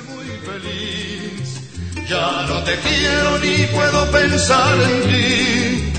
muy 0.07 0.25
feliz. 0.37 2.05
Ya 2.07 2.45
no 2.47 2.63
te 2.63 2.73
quiero 2.75 3.39
ni 3.39 3.65
puedo 3.75 4.11
pensar 4.11 4.77
en 4.81 5.01
ti. 5.09 5.93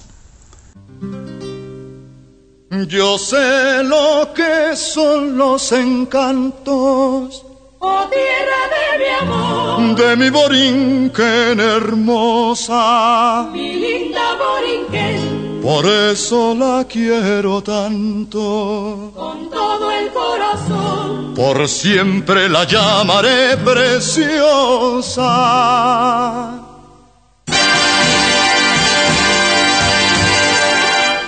Yo 2.88 3.18
sé 3.18 3.84
lo 3.84 4.34
que 4.34 4.74
son 4.76 5.38
los 5.38 5.72
encantos 5.74 7.46
Oh 7.84 8.08
tierra 8.10 8.70
de 8.76 8.86
mi 9.00 9.10
amor, 9.22 9.96
de 9.96 10.16
mi 10.16 10.30
borinquen 10.30 11.60
hermosa. 11.60 13.50
mi 13.52 13.74
linda 13.74 14.36
Borinquen, 14.38 15.41
Por 15.62 15.86
eso 15.86 16.56
la 16.56 16.86
quiero 16.90 17.62
tanto. 17.62 19.12
con 19.16 19.50
todo 19.50 19.92
el 19.92 20.10
corazón. 20.12 21.34
Por 21.36 21.68
siempre 21.68 22.50
la 22.50 22.64
llamaré 22.66 23.58
preciosa. 23.58 25.32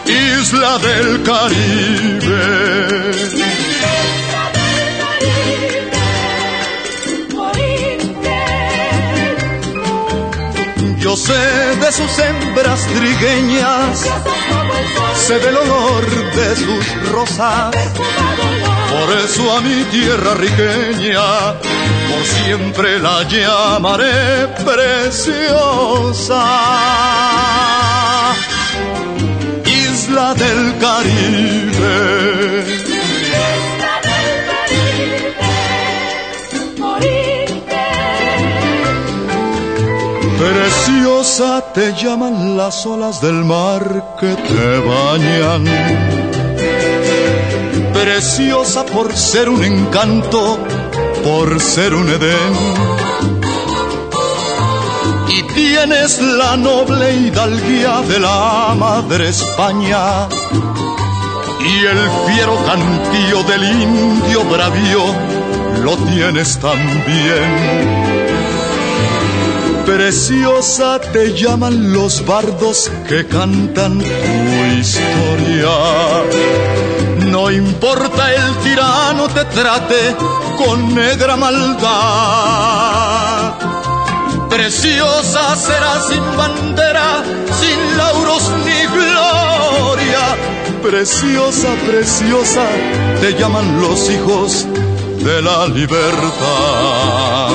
Isla 0.06 0.78
del 0.80 1.24
Caribe, 1.24 2.34
sé 11.16 11.76
de 11.80 11.92
sus 11.92 12.20
hembras 12.20 12.88
trigueñas, 12.88 14.10
sé 15.16 15.38
del 15.40 15.58
olor 15.58 16.06
de 16.34 16.56
sus 16.56 17.12
rosas. 17.12 17.76
Por 18.92 19.18
eso 19.18 19.58
a 19.58 19.62
mi 19.62 19.84
tierra 19.86 20.34
riqueña, 20.36 21.54
por 22.10 22.26
siempre 22.26 23.00
la 23.00 23.24
llamaré 23.24 24.48
preciosa. 24.66 26.44
Isla 29.66 30.34
del 30.34 30.78
Caribe, 30.80 31.84
preciosa 40.44 41.62
te 41.74 41.94
llaman 41.94 42.58
las 42.58 42.86
olas 42.86 43.22
del 43.22 43.46
mar 43.46 44.16
que 44.20 44.36
te 44.36 44.80
bañan. 44.80 45.64
Preciosa 47.94 48.86
por 48.86 49.16
ser 49.16 49.48
un 49.50 49.64
encanto, 49.64 50.60
por 51.24 51.60
ser 51.62 51.94
un 51.94 52.10
Edén. 52.10 52.54
Y 55.30 55.44
tienes 55.54 56.22
la 56.22 56.58
noble 56.58 57.14
hidalguía 57.14 58.02
de 58.02 58.20
la 58.20 58.76
madre 58.78 59.30
España 59.30 60.28
y 61.60 61.86
el 61.86 62.02
fiero 62.28 62.58
cantío 62.66 63.44
del 63.44 63.64
indio 63.64 64.44
bravío 64.44 65.06
lo 65.84 65.96
tienes 65.98 66.60
también. 66.60 68.23
Preciosa 69.86 71.00
te 71.00 71.34
llaman 71.34 71.92
los 71.92 72.26
bardos 72.26 72.90
que 73.08 73.28
cantan 73.28 74.00
tu 74.00 74.80
historia. 74.80 75.70
No 77.30 77.52
importa 77.52 78.34
el 78.34 78.56
tirano 78.64 79.28
te 79.28 79.44
trate 79.46 80.16
con 80.58 80.96
negra 80.96 81.36
maldad. 81.36 81.84
Preciosa 84.50 85.56
será 85.58 86.02
sin 86.08 86.24
bandera, 86.38 87.24
sin 87.60 87.98
lauros 87.98 88.52
ni 88.66 88.86
gloria. 88.96 90.38
Preciosa, 90.82 91.76
preciosa 91.86 92.66
te 93.20 93.34
llaman 93.34 93.82
los 93.82 94.10
hijos 94.10 94.66
de 95.24 95.42
la 95.42 95.68
libertad. 95.68 97.50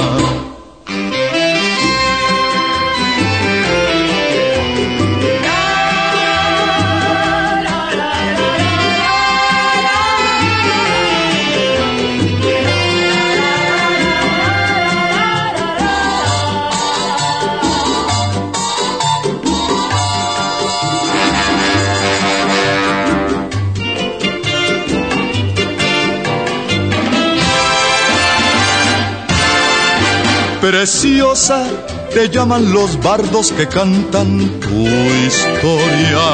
Preciosa 30.71 31.65
te 32.13 32.29
llaman 32.29 32.75
los 32.75 33.03
bardos 33.03 33.53
que 33.53 33.67
cantan 33.67 34.61
tu 34.61 34.87
historia. 35.27 36.29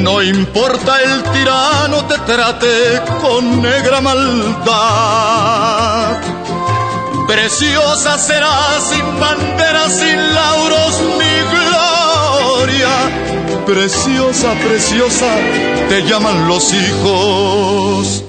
No 0.00 0.22
importa 0.22 1.02
el 1.02 1.22
tirano 1.34 2.06
te 2.06 2.16
trate 2.20 3.02
con 3.20 3.60
negra 3.60 4.00
maldad. 4.00 4.62
Preciosa 7.26 8.16
será 8.16 8.80
sin 8.80 9.20
bandera, 9.20 9.90
sin 9.90 10.34
lauros 10.34 10.98
ni 11.18 11.42
gloria. 11.52 12.94
Preciosa, 13.66 14.54
preciosa 14.66 15.28
te 15.90 16.04
llaman 16.04 16.48
los 16.48 16.72
hijos 16.72 18.24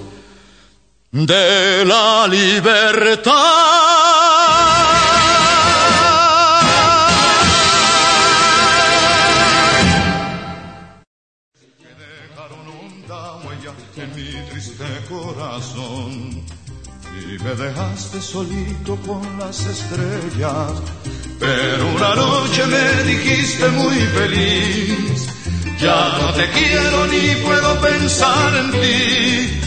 de 1.14 1.86
la 1.86 2.28
libertad. 2.28 3.73
Corazón 15.13 16.41
y 17.22 17.43
me 17.43 17.55
dejaste 17.55 18.22
solito 18.22 18.96
con 19.05 19.22
las 19.39 19.65
estrellas. 19.65 20.72
Pero 21.39 21.88
una 21.96 22.15
noche 22.15 22.65
me 22.65 23.03
dijiste 23.03 23.67
muy 23.70 23.98
feliz, 24.17 25.27
ya 25.79 26.17
no 26.20 26.34
te 26.34 26.50
quiero 26.50 27.08
ni 27.08 27.36
puedo 27.43 27.79
pensar 27.82 28.55
en 28.55 28.72
ti. 28.72 29.60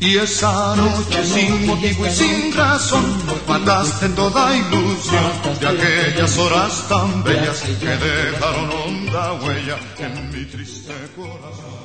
Y 0.00 0.16
esa 0.16 0.76
noche 0.76 1.24
sin 1.24 1.66
motivo 1.66 2.06
y 2.06 2.10
sin 2.10 2.54
razón 2.54 3.04
mataste 3.48 4.08
toda 4.10 4.56
ilusión 4.56 5.32
de 5.60 5.66
aquellas 5.66 6.38
horas 6.38 6.88
tan 6.88 7.24
bellas 7.24 7.62
que 7.62 7.86
dejaron 7.86 8.70
honda 8.70 9.32
huella 9.42 9.76
en 9.98 10.30
mi 10.30 10.44
triste 10.44 10.92
corazón. 11.16 11.78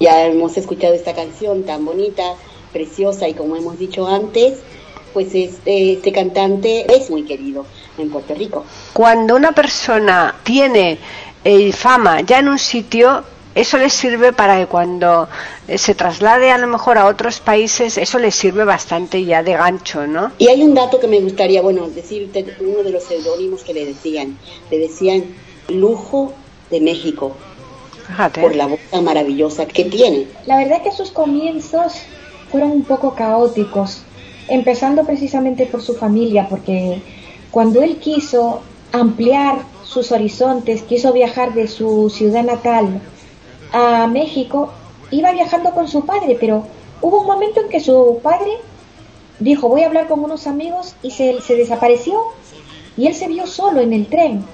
Ya 0.00 0.26
hemos 0.26 0.56
escuchado 0.56 0.92
esta 0.92 1.14
canción 1.14 1.64
tan 1.64 1.84
bonita, 1.84 2.34
preciosa 2.74 3.26
y 3.26 3.32
como 3.32 3.56
hemos 3.56 3.78
dicho 3.78 4.06
antes, 4.06 4.58
pues 5.14 5.28
este, 5.34 5.92
este 5.92 6.12
cantante 6.12 6.84
es 6.94 7.08
muy 7.08 7.22
querido 7.22 7.64
en 7.96 8.10
Puerto 8.10 8.34
Rico. 8.34 8.64
Cuando 8.92 9.36
una 9.36 9.52
persona 9.52 10.34
tiene 10.42 10.98
eh, 11.44 11.72
fama 11.72 12.20
ya 12.20 12.40
en 12.40 12.48
un 12.48 12.58
sitio, 12.58 13.24
eso 13.54 13.78
le 13.78 13.88
sirve 13.88 14.32
para 14.32 14.58
que 14.58 14.66
cuando 14.66 15.28
eh, 15.68 15.78
se 15.78 15.94
traslade 15.94 16.50
a 16.50 16.58
lo 16.58 16.66
mejor 16.66 16.98
a 16.98 17.06
otros 17.06 17.38
países, 17.40 17.96
eso 17.96 18.18
le 18.18 18.32
sirve 18.32 18.64
bastante 18.64 19.24
ya 19.24 19.44
de 19.44 19.52
gancho, 19.52 20.06
¿no? 20.06 20.32
Y 20.38 20.48
hay 20.48 20.62
un 20.62 20.74
dato 20.74 20.98
que 20.98 21.06
me 21.06 21.20
gustaría, 21.20 21.62
bueno, 21.62 21.88
decirte, 21.88 22.44
uno 22.60 22.82
de 22.82 22.90
los 22.90 23.04
seudónimos 23.04 23.62
que 23.62 23.72
le 23.72 23.86
decían, 23.86 24.36
le 24.70 24.78
decían 24.78 25.24
lujo 25.68 26.32
de 26.70 26.80
México, 26.80 27.36
Fíjate. 28.08 28.40
por 28.40 28.56
la 28.56 28.66
voz 28.66 28.80
tan 28.90 29.04
maravillosa 29.04 29.66
que 29.66 29.84
tiene. 29.84 30.26
La 30.46 30.58
verdad 30.58 30.82
que 30.82 30.90
sus 30.90 31.12
comienzos 31.12 31.92
fueron 32.54 32.70
un 32.70 32.84
poco 32.84 33.16
caóticos, 33.16 34.02
empezando 34.46 35.02
precisamente 35.02 35.66
por 35.66 35.82
su 35.82 35.96
familia, 35.96 36.46
porque 36.48 37.02
cuando 37.50 37.82
él 37.82 37.96
quiso 37.96 38.60
ampliar 38.92 39.56
sus 39.82 40.12
horizontes, 40.12 40.82
quiso 40.82 41.12
viajar 41.12 41.52
de 41.52 41.66
su 41.66 42.10
ciudad 42.10 42.44
natal 42.44 43.00
a 43.72 44.06
México, 44.06 44.70
iba 45.10 45.32
viajando 45.32 45.72
con 45.72 45.88
su 45.88 46.06
padre, 46.06 46.36
pero 46.38 46.64
hubo 47.02 47.22
un 47.22 47.26
momento 47.26 47.60
en 47.60 47.70
que 47.70 47.80
su 47.80 48.20
padre 48.22 48.52
dijo 49.40 49.68
voy 49.68 49.82
a 49.82 49.86
hablar 49.86 50.06
con 50.06 50.22
unos 50.22 50.46
amigos 50.46 50.94
y 51.02 51.10
se, 51.10 51.40
desapareció 51.48 52.20
y 52.96 53.08
él 53.08 53.16
se 53.16 53.26
vio 53.26 53.48
solo 53.48 53.80
en 53.80 53.92
el 53.92 54.06
tren. 54.06 54.44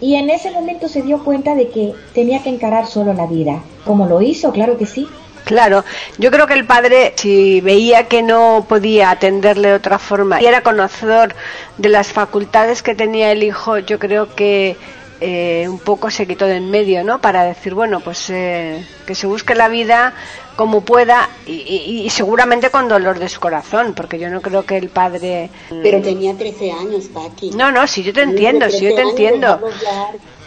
Y 0.00 0.14
en 0.14 0.30
ese 0.30 0.52
momento 0.52 0.86
se 0.86 1.02
dio 1.02 1.24
cuenta 1.24 1.56
de 1.56 1.70
que 1.70 1.92
tenía 2.14 2.40
que 2.40 2.50
encarar 2.50 2.86
solo 2.86 3.12
la 3.14 3.26
vida. 3.26 3.64
¿Cómo 3.84 4.06
lo 4.06 4.22
hizo? 4.22 4.52
Claro 4.52 4.78
que 4.78 4.86
sí. 4.86 5.08
Claro, 5.44 5.84
yo 6.18 6.30
creo 6.30 6.46
que 6.46 6.54
el 6.54 6.66
padre, 6.66 7.14
si 7.16 7.60
veía 7.60 8.06
que 8.08 8.22
no 8.22 8.64
podía 8.68 9.10
atenderle 9.10 9.68
de 9.68 9.74
otra 9.74 9.98
forma 9.98 10.40
y 10.40 10.46
era 10.46 10.62
conocedor 10.62 11.34
de 11.78 11.88
las 11.88 12.08
facultades 12.12 12.82
que 12.82 12.94
tenía 12.94 13.32
el 13.32 13.42
hijo, 13.42 13.78
yo 13.78 13.98
creo 13.98 14.34
que 14.34 14.76
eh, 15.20 15.66
un 15.68 15.78
poco 15.78 16.10
se 16.10 16.26
quitó 16.26 16.46
de 16.46 16.56
en 16.56 16.70
medio, 16.70 17.04
¿no? 17.04 17.20
Para 17.20 17.44
decir, 17.44 17.74
bueno, 17.74 18.00
pues 18.00 18.28
eh, 18.30 18.84
que 19.06 19.14
se 19.14 19.26
busque 19.26 19.54
la 19.54 19.68
vida 19.68 20.14
como 20.56 20.82
pueda 20.82 21.28
y, 21.46 21.52
y- 21.52 22.02
y 22.04 22.10
seguramente 22.10 22.70
con 22.70 22.88
dolor 22.88 23.18
de 23.18 23.28
su 23.28 23.38
corazón, 23.40 23.94
porque 23.94 24.18
yo 24.18 24.28
no 24.30 24.40
creo 24.42 24.64
que 24.64 24.76
el 24.76 24.88
padre... 24.90 25.48
Pero 25.82 26.02
tenía 26.02 26.34
13 26.36 26.72
años, 26.72 27.04
Paqui. 27.06 27.50
No, 27.50 27.70
no, 27.72 27.86
si 27.86 28.02
yo 28.02 28.12
te 28.12 28.22
entiendo, 28.22 28.68
si 28.68 28.84
yo 28.84 28.94
13 28.94 28.96
te 28.96 29.02
entiendo. 29.02 29.60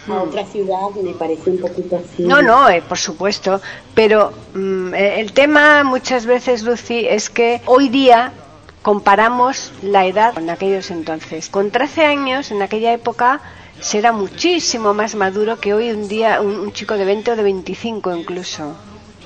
A 0.07 0.23
otra 0.23 0.45
ciudad 0.45 0.89
me 1.01 1.13
parece 1.13 1.49
un 1.49 1.59
poquito 1.59 1.97
así. 1.97 2.23
No, 2.23 2.41
no, 2.41 2.69
eh, 2.69 2.81
por 2.81 2.97
supuesto. 2.97 3.61
Pero 3.93 4.31
mm, 4.53 4.93
eh, 4.93 5.19
el 5.19 5.33
tema 5.33 5.83
muchas 5.83 6.25
veces, 6.25 6.63
Lucy, 6.63 7.07
es 7.07 7.29
que 7.29 7.61
hoy 7.65 7.89
día 7.89 8.33
comparamos 8.81 9.71
la 9.81 10.05
edad 10.05 10.33
con 10.33 10.49
aquellos 10.49 10.91
entonces. 10.91 11.49
Con 11.49 11.71
13 11.71 12.05
años, 12.05 12.51
en 12.51 12.61
aquella 12.61 12.93
época, 12.93 13.41
será 13.79 14.11
muchísimo 14.11 14.93
más 14.93 15.15
maduro 15.15 15.59
que 15.59 15.73
hoy 15.73 15.89
un 15.91 16.07
día 16.07 16.41
un, 16.41 16.59
un 16.59 16.71
chico 16.71 16.95
de 16.95 17.05
20 17.05 17.31
o 17.31 17.35
de 17.35 17.43
25 17.43 18.15
incluso. 18.15 18.75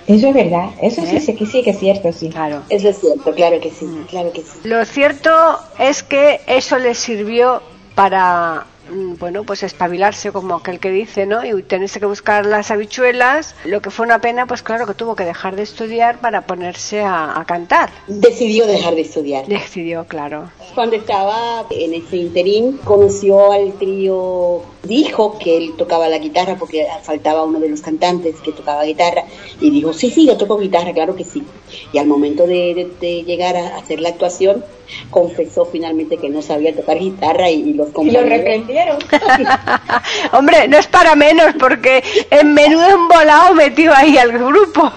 Eso 0.10 0.30
es 0.30 0.34
verdad, 0.34 0.70
eso 0.82 1.06
sí, 1.06 1.18
¿Eh? 1.18 1.22
sí, 1.22 1.36
que 1.36 1.46
sí 1.46 1.62
que 1.62 1.70
es 1.70 1.80
cierto, 1.80 2.12
sí. 2.12 2.30
Claro. 2.30 2.64
Eso 2.70 2.90
es 2.90 3.00
cierto, 3.00 3.32
claro 3.36 3.60
que 3.60 3.70
sí, 3.70 3.86
claro 4.10 4.32
que 4.32 4.42
sí. 4.42 4.60
Lo 4.64 4.84
cierto 4.86 5.60
es 5.78 6.02
que 6.02 6.42
eso 6.48 6.80
le 6.80 6.96
sirvió 6.96 7.62
para 7.94 8.66
mm, 8.79 8.79
bueno, 9.20 9.44
pues 9.44 9.64
espabilarse 9.64 10.32
como 10.32 10.56
aquel 10.56 10.80
que 10.80 10.90
dice, 10.92 11.26
¿no? 11.26 11.44
Y 11.46 11.62
tenerse 11.64 12.00
que 12.00 12.06
buscar 12.06 12.46
las 12.46 12.72
habichuelas. 12.72 13.56
Lo 13.66 13.82
que 13.82 13.90
fue 13.90 14.06
una 14.06 14.20
pena, 14.22 14.46
pues 14.46 14.62
claro 14.64 14.86
que 14.88 14.94
tuvo 14.94 15.16
que 15.16 15.26
dejar 15.26 15.56
de 15.56 15.64
estudiar 15.64 16.20
para 16.20 16.42
ponerse 16.46 17.02
a, 17.02 17.40
a 17.40 17.46
cantar. 17.46 17.90
Decidió 18.08 18.66
dejar 18.68 18.96
de 18.96 19.02
estudiar. 19.02 19.46
Decidió, 19.48 20.06
claro. 20.06 20.50
Cuando 20.76 20.96
estaba 20.96 21.66
en 21.72 21.94
ese 21.94 22.18
interín, 22.18 22.78
conoció 22.84 23.52
al 23.52 23.74
trío, 23.74 24.62
dijo 24.84 25.38
que 25.40 25.58
él 25.58 25.74
tocaba 25.78 26.08
la 26.10 26.18
guitarra 26.20 26.56
porque 26.58 26.88
faltaba 27.04 27.44
uno 27.44 27.60
de 27.60 27.70
los 27.70 27.82
cantantes 27.82 28.36
que 28.44 28.52
tocaba 28.52 28.84
guitarra 28.84 29.24
y 29.60 29.70
dijo, 29.72 29.94
sí, 29.94 30.10
sí, 30.10 30.26
yo 30.28 30.38
toco 30.38 30.58
guitarra, 30.58 30.94
claro 30.94 31.16
que 31.16 31.24
sí. 31.24 31.44
Y 31.94 31.98
al 31.98 32.08
momento 32.08 32.48
de, 32.48 32.74
de- 32.74 32.90
de 33.00 33.24
llegar 33.24 33.56
a 33.56 33.78
hacer 33.78 34.00
la 34.00 34.10
actuación, 34.10 34.64
confesó 35.12 35.66
finalmente 35.66 36.18
que 36.18 36.30
no 36.30 36.42
sabía 36.42 36.76
tocar 36.76 36.98
guitarra 37.00 37.50
y, 37.50 37.62
y 37.62 37.74
los 37.74 37.90
Y 37.90 38.12
lo 38.12 38.22
Hombre, 40.32 40.68
no 40.68 40.78
es 40.78 40.88
para 40.88 41.16
menos 41.16 41.54
porque 41.60 42.04
en 42.30 42.54
menudo 42.54 42.88
embolado 42.90 43.54
metió 43.54 43.94
ahí 43.94 44.18
al 44.18 44.32
grupo. 44.32 44.92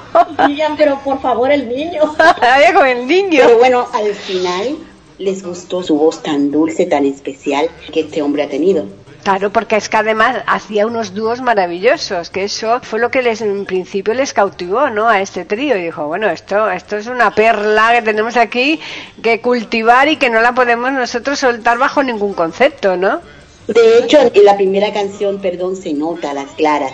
Digan, 0.46 0.76
pero 0.76 0.98
por 1.00 1.20
favor, 1.20 1.50
el 1.50 1.68
niño. 1.68 2.02
Había 2.40 2.74
con 2.74 2.86
el 2.86 3.06
niño. 3.06 3.42
Pero 3.44 3.58
bueno, 3.58 3.88
al 3.92 4.14
final 4.14 4.76
les 5.18 5.42
gustó 5.44 5.82
su 5.82 5.96
voz 5.96 6.22
tan 6.22 6.50
dulce, 6.50 6.86
tan 6.86 7.06
especial 7.06 7.68
que 7.92 8.00
este 8.00 8.22
hombre 8.22 8.42
ha 8.42 8.48
tenido. 8.48 8.86
Claro, 9.22 9.52
porque 9.52 9.76
es 9.76 9.88
que 9.88 9.98
además 9.98 10.38
hacía 10.48 10.84
unos 10.84 11.14
dúos 11.14 11.40
maravillosos, 11.40 12.30
que 12.30 12.42
eso 12.42 12.80
fue 12.82 12.98
lo 12.98 13.12
que 13.12 13.22
les 13.22 13.40
en 13.40 13.66
principio 13.66 14.14
les 14.14 14.32
cautivó, 14.32 14.90
¿no? 14.90 15.08
A 15.08 15.20
este 15.20 15.44
trío 15.44 15.76
y 15.76 15.82
dijo, 15.84 16.08
bueno, 16.08 16.28
esto 16.28 16.68
esto 16.68 16.96
es 16.96 17.06
una 17.06 17.32
perla 17.32 17.92
que 17.94 18.02
tenemos 18.02 18.36
aquí 18.36 18.80
que 19.22 19.40
cultivar 19.40 20.08
y 20.08 20.16
que 20.16 20.28
no 20.28 20.40
la 20.40 20.54
podemos 20.54 20.90
nosotros 20.90 21.38
soltar 21.38 21.78
bajo 21.78 22.02
ningún 22.02 22.34
concepto, 22.34 22.96
¿no? 22.96 23.20
De 23.68 23.98
hecho, 23.98 24.18
en 24.34 24.44
la 24.44 24.56
primera 24.56 24.92
canción, 24.92 25.40
perdón, 25.40 25.76
se 25.76 25.92
nota 25.94 26.30
a 26.30 26.34
las 26.34 26.50
claras 26.52 26.92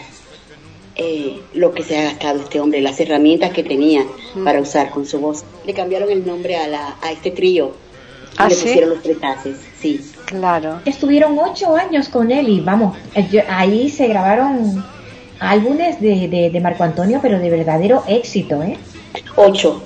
eh, 0.96 1.40
lo 1.54 1.72
que 1.72 1.83
se 1.85 1.96
ha 1.96 2.02
gastado 2.02 2.40
este 2.40 2.61
hombre, 2.61 2.81
las 2.81 2.98
herramientas 3.00 3.52
que 3.52 3.62
tenía 3.62 4.04
Mm. 4.35 4.44
para 4.44 4.61
usar 4.61 4.90
con 4.90 5.07
su 5.07 5.18
voz. 5.20 5.44
Le 5.64 5.72
cambiaron 5.72 6.11
el 6.11 6.26
nombre 6.26 6.57
a, 6.57 6.66
la, 6.68 6.96
a 7.00 7.12
este 7.12 7.31
trío. 7.31 7.72
¿Ah, 8.37 8.48
le 8.48 8.54
sí? 8.54 8.66
pusieron 8.66 8.90
los 8.90 9.02
tres 9.02 9.16
haces, 9.22 9.57
sí. 9.81 10.00
Claro. 10.26 10.81
Estuvieron 10.85 11.38
ocho 11.38 11.74
años 11.76 12.09
con 12.09 12.31
él 12.31 12.48
y 12.48 12.61
vamos, 12.61 12.96
eh, 13.14 13.44
ahí 13.48 13.88
se 13.88 14.07
grabaron 14.09 14.85
álbumes 15.40 16.00
de, 16.00 16.28
de, 16.28 16.50
de 16.50 16.61
Marco 16.61 16.83
Antonio, 16.85 17.20
pero 17.22 17.38
de 17.38 17.48
verdadero 17.48 18.04
éxito, 18.07 18.62
¿eh? 18.62 18.76
Ocho. 19.37 19.83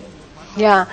Ya. 0.57 0.89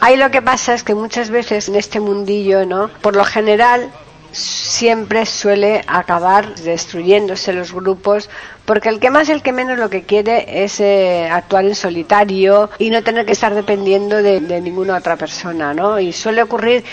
Ahí 0.00 0.16
lo 0.16 0.30
que 0.30 0.40
pasa 0.40 0.72
es 0.74 0.82
que 0.82 0.94
muchas 0.94 1.30
veces 1.30 1.68
en 1.68 1.76
este 1.76 2.00
mundillo, 2.00 2.64
¿no? 2.64 2.90
Por 3.02 3.14
lo 3.16 3.24
general 3.24 3.90
siempre 4.34 5.24
suele 5.26 5.82
acabar 5.86 6.54
destruyéndose 6.56 7.52
los 7.52 7.72
grupos 7.72 8.28
porque 8.64 8.88
el 8.88 8.98
que 8.98 9.10
más 9.10 9.28
el 9.28 9.42
que 9.42 9.52
menos 9.52 9.78
lo 9.78 9.90
que 9.90 10.02
quiere 10.02 10.64
es 10.64 10.80
eh, 10.80 11.28
actuar 11.30 11.64
en 11.64 11.74
solitario 11.74 12.70
y 12.78 12.90
no 12.90 13.02
tener 13.02 13.26
que 13.26 13.32
estar 13.32 13.54
dependiendo 13.54 14.22
de, 14.22 14.40
de 14.40 14.60
ninguna 14.60 14.96
otra 14.96 15.16
persona, 15.16 15.74
¿no? 15.74 16.00
Y 16.00 16.12
suele 16.12 16.42
ocurrir 16.42 16.84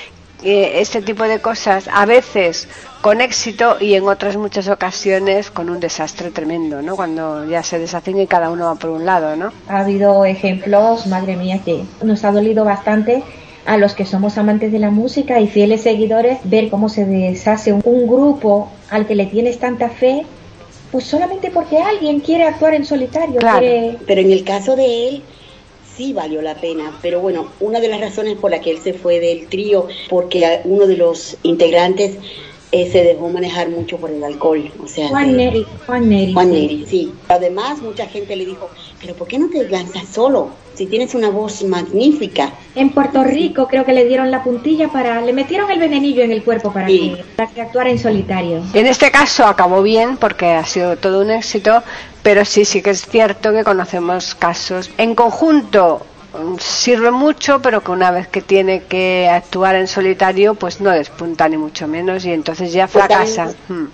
eh, 0.43 0.82
este 0.82 1.04
tipo 1.04 1.23
de 1.23 1.39
cosas 1.39 1.88
a 1.93 2.06
veces 2.08 2.67
con 3.01 3.21
éxito 3.21 3.77
y 3.80 3.93
en 3.93 4.08
otras 4.08 4.38
muchas 4.38 4.67
ocasiones 4.69 5.51
con 5.51 5.69
un 5.69 5.80
desastre 5.80 6.32
tremendo, 6.32 6.82
¿no? 6.82 6.95
Cuando 6.95 7.45
ya 7.45 7.62
se 7.62 7.77
deshacen 7.77 8.19
y 8.19 8.25
cada 8.25 8.49
uno 8.49 8.65
va 8.65 8.75
por 8.75 8.89
un 8.89 9.06
lado, 9.06 9.36
¿no? 9.36 9.51
Ha 9.67 9.82
habido 9.82 10.25
ejemplos, 10.25 11.06
madre 11.06 11.36
mía, 11.36 11.60
que 11.63 11.84
nos 12.01 12.23
ha 12.23 12.32
dolido 12.32 12.65
bastante 12.65 13.23
a 13.65 13.78
los 13.78 13.93
que 13.93 14.06
somos 14.06 14.38
amantes 14.38 14.71
de 14.71 14.80
la 14.80 14.89
música 14.89 15.39
y 15.39 15.47
fieles 15.47 15.82
seguidores 15.82 16.39
ver 16.43 16.69
cómo 16.69 16.89
se 16.89 17.06
deshace 17.06 17.74
un, 17.74 17.82
un 17.86 18.08
grupo 18.08 18.69
al 18.89 19.06
que 19.06 19.15
le 19.15 19.26
tienes 19.28 19.60
tanta 19.60 19.89
fe, 19.89 20.26
pues 20.91 21.06
solamente 21.06 21.52
porque 21.52 21.78
alguien 21.78 22.19
quiere 22.19 22.43
actuar 22.43 22.74
en 22.74 22.86
solitario, 22.86 23.39
Claro. 23.39 23.60
quiere 23.60 23.97
Pero 24.06 24.21
en 24.21 24.32
el 24.32 24.43
caso 24.43 24.76
de 24.76 25.08
él, 25.08 25.24
sí 25.95 26.13
valió 26.13 26.41
la 26.41 26.56
pena. 26.56 26.97
Pero 27.02 27.21
bueno, 27.21 27.47
una 27.60 27.80
de 27.80 27.88
las 27.88 28.02
razones 28.02 28.38
por 28.38 28.52
la 28.52 28.60
que 28.60 28.71
él 28.71 28.80
se 28.80 28.93
fue 28.93 29.19
del 29.19 29.47
trío, 29.47 29.88
porque 30.10 30.62
uno 30.65 30.88
de 30.88 30.97
los 30.97 31.38
integrantes 31.43 32.17
eh, 32.71 32.89
se 32.91 33.03
dejó 33.03 33.29
manejar 33.29 33.69
mucho 33.69 33.97
por 33.97 34.10
el 34.12 34.23
alcohol. 34.23 34.71
O 34.84 34.88
sea, 34.88 35.10
Juan 35.10 35.31
de- 35.31 35.38
Neri, 35.38 35.65
Juan 35.86 36.10
Neri. 36.10 36.34
Juan 36.34 36.47
sí. 36.47 36.51
Neri, 36.53 36.86
sí. 36.88 37.13
Además, 37.27 37.81
mucha 37.81 38.05
gente 38.07 38.36
le 38.36 38.45
dijo, 38.45 38.69
pero 39.01 39.13
¿por 39.15 39.27
qué 39.27 39.38
no 39.39 39.49
te 39.49 39.67
lanzas 39.69 40.07
solo? 40.07 40.49
Si 40.75 40.86
tienes 40.86 41.13
una 41.13 41.29
voz 41.29 41.62
magnífica. 41.63 42.53
En 42.75 42.91
Puerto 42.91 43.23
Rico 43.25 43.67
creo 43.67 43.84
que 43.86 43.91
le 43.93 44.05
dieron 44.05 44.31
la 44.31 44.41
puntilla 44.41 44.88
para, 44.88 45.21
le 45.21 45.34
metieron 45.34 45.69
el 45.69 45.79
venenillo 45.79 46.23
en 46.23 46.31
el 46.31 46.43
cuerpo 46.43 46.71
para, 46.71 46.88
Sí. 46.88 47.13
que, 47.17 47.23
para 47.36 47.51
que 47.51 47.62
actuara 47.62 47.89
en 47.89 47.99
solitario. 47.99 48.63
En 48.73 48.88
este 48.88 49.12
caso 49.12 49.45
acabó 49.45 49.84
bien 49.84 50.15
porque 50.17 50.45
ha 50.51 50.65
sido 50.65 50.95
todo 50.95 51.21
un 51.21 51.29
éxito, 51.31 51.84
pero 52.23 52.45
sí, 52.45 52.63
sí 52.63 52.81
que 52.81 52.91
es 52.91 53.05
cierto 53.05 53.51
que 53.51 53.65
conocemos 53.65 54.34
casos. 54.34 54.89
En 54.97 55.13
conjunto 55.13 56.05
sirve 56.60 57.12
mucho, 57.12 57.62
pero 57.62 57.82
que 57.84 57.91
una 57.91 58.12
vez 58.12 58.28
que 58.28 58.41
tiene 58.41 58.84
que 58.84 59.30
actuar 59.30 59.76
en 59.76 59.88
solitario, 59.88 60.56
pues 60.56 60.82
no 60.82 60.89
despunta 60.91 61.48
ni 61.50 61.58
mucho 61.58 61.88
menos 61.88 62.26
y 62.26 62.32
entonces 62.32 62.72
ya 62.74 62.88
Pues 62.88 63.06
fracasa. 63.06 63.54
Mm. 63.67 63.86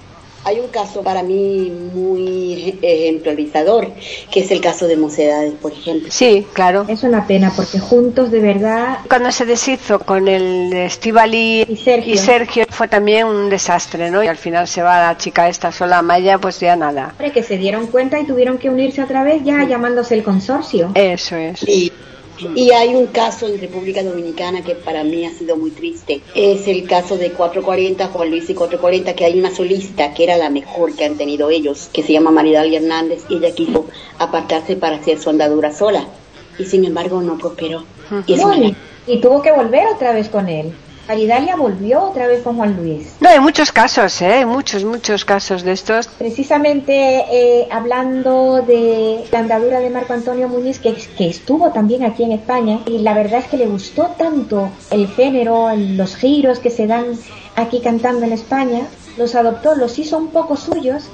Hay 0.43 0.61
un 0.61 0.67
caso 0.69 1.01
para 1.03 1.23
mí 1.23 1.69
muy 1.93 2.79
ejemplarizador, 2.81 3.89
que 4.31 4.39
es 4.39 4.51
el 4.51 4.61
caso 4.61 4.87
de 4.87 4.95
Mocedades, 4.95 5.53
por 5.61 5.73
ejemplo. 5.73 6.07
Sí, 6.09 6.47
claro. 6.53 6.85
Es 6.87 7.03
una 7.03 7.27
pena 7.27 7.51
porque 7.53 7.79
juntos 7.79 8.31
de 8.31 8.39
verdad 8.39 8.99
Cuando 9.09 9.29
se 9.33 9.45
deshizo 9.45 9.99
con 9.99 10.29
el 10.29 10.71
Estivali 10.71 11.65
Y 11.67 11.75
Sergio. 11.75 12.13
y 12.13 12.17
Sergio 12.17 12.65
fue 12.69 12.87
también 12.87 13.27
un 13.27 13.49
desastre, 13.49 14.09
¿no? 14.09 14.23
Y 14.23 14.27
al 14.27 14.37
final 14.37 14.69
se 14.69 14.81
va 14.81 15.01
la 15.01 15.17
chica 15.17 15.49
esta 15.49 15.73
sola, 15.73 16.01
Maya, 16.01 16.37
pues 16.37 16.61
ya 16.61 16.77
nada. 16.77 17.09
hombre, 17.11 17.33
que 17.33 17.43
se 17.43 17.57
dieron 17.57 17.87
cuenta 17.87 18.17
y 18.17 18.25
tuvieron 18.25 18.57
que 18.57 18.69
unirse 18.69 19.03
otra 19.03 19.23
vez 19.23 19.43
ya 19.43 19.65
llamándose 19.65 20.15
el 20.15 20.23
consorcio. 20.23 20.91
Eso 20.95 21.35
es. 21.35 21.61
Y, 21.67 21.91
y 22.55 22.71
hay 22.71 22.95
un 22.95 23.07
caso 23.07 23.47
en 23.47 23.59
República 23.59 24.03
Dominicana 24.03 24.63
que 24.63 24.75
para 24.75 25.03
mí 25.03 25.25
ha 25.25 25.31
sido 25.31 25.57
muy 25.57 25.71
triste. 25.71 26.21
Es 26.35 26.67
el 26.67 26.87
caso 26.87 27.17
de 27.17 27.31
440, 27.31 28.07
Juan 28.07 28.29
Luis 28.29 28.49
y 28.49 28.53
440, 28.53 29.15
que 29.15 29.25
hay 29.25 29.39
una 29.39 29.53
solista 29.53 30.13
que 30.13 30.23
era 30.23 30.37
la 30.37 30.49
mejor 30.49 30.95
que 30.95 31.05
han 31.05 31.15
tenido 31.17 31.49
ellos, 31.49 31.89
que 31.93 32.03
se 32.03 32.13
llama 32.13 32.31
Maridalia 32.31 32.79
Hernández, 32.79 33.23
y 33.29 33.37
ella 33.37 33.51
quiso 33.55 33.85
apartarse 34.19 34.75
para 34.75 34.97
hacer 34.97 35.19
su 35.19 35.29
andadura 35.29 35.73
sola. 35.73 36.05
Y 36.59 36.65
sin 36.65 36.85
embargo 36.85 37.21
no 37.21 37.37
prosperó. 37.37 37.83
Y 38.25 38.33
es 38.33 38.39
No, 38.41 38.47
una- 38.47 38.57
y, 38.57 38.75
y 39.07 39.21
tuvo 39.21 39.41
que 39.41 39.51
volver 39.51 39.87
otra 39.93 40.11
vez 40.13 40.27
con 40.29 40.47
él. 40.49 40.71
Maridalia 41.07 41.55
volvió 41.55 42.01
otra 42.01 42.27
vez 42.27 42.43
con 42.43 42.57
Juan 42.57 42.75
Luis. 42.75 43.13
No, 43.21 43.29
hay 43.29 43.39
muchos 43.39 43.71
casos, 43.71 44.21
¿eh? 44.21 44.45
Muchos, 44.45 44.83
muchos 44.83 45.23
casos 45.23 45.63
de 45.63 45.71
estos. 45.71 46.07
Precisamente 46.07 47.23
eh, 47.31 47.67
hablando 47.71 48.61
de 48.61 49.25
la 49.31 49.39
andadura 49.39 49.79
de 49.79 49.89
Marco 49.89 50.13
Antonio 50.13 50.49
Muñiz, 50.49 50.79
que, 50.79 50.93
que 50.93 51.29
estuvo 51.29 51.71
también 51.71 52.03
aquí 52.03 52.23
en 52.23 52.33
España, 52.33 52.79
y 52.85 52.99
la 52.99 53.13
verdad 53.13 53.39
es 53.39 53.45
que 53.45 53.57
le 53.57 53.67
gustó 53.67 54.13
tanto 54.17 54.69
el 54.91 55.07
género, 55.07 55.69
los 55.75 56.15
giros 56.17 56.59
que 56.59 56.69
se 56.69 56.87
dan 56.87 57.05
aquí 57.55 57.79
cantando 57.81 58.25
en 58.25 58.33
España, 58.33 58.87
los 59.17 59.33
adoptó, 59.35 59.75
los 59.75 59.97
hizo 59.99 60.17
un 60.17 60.27
poco 60.27 60.57
suyos, 60.57 61.05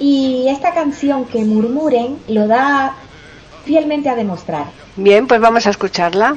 y 0.00 0.46
esta 0.48 0.74
canción 0.74 1.24
que 1.26 1.44
murmuren 1.44 2.18
lo 2.26 2.48
da 2.48 2.96
fielmente 3.64 4.08
a 4.08 4.16
demostrar. 4.16 4.64
Bien, 4.96 5.26
pues 5.28 5.40
vamos 5.40 5.66
a 5.66 5.70
escucharla. 5.70 6.36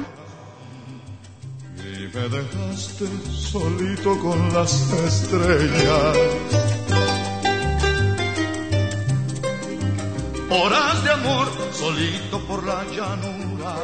Me 2.14 2.28
dejaste 2.28 3.06
solito 3.32 4.16
con 4.20 4.54
las 4.54 4.72
estrellas. 4.92 6.16
Horas 10.48 11.02
de 11.02 11.10
amor, 11.10 11.48
solito 11.72 12.38
por 12.46 12.64
la 12.64 12.84
llanura, 12.84 13.74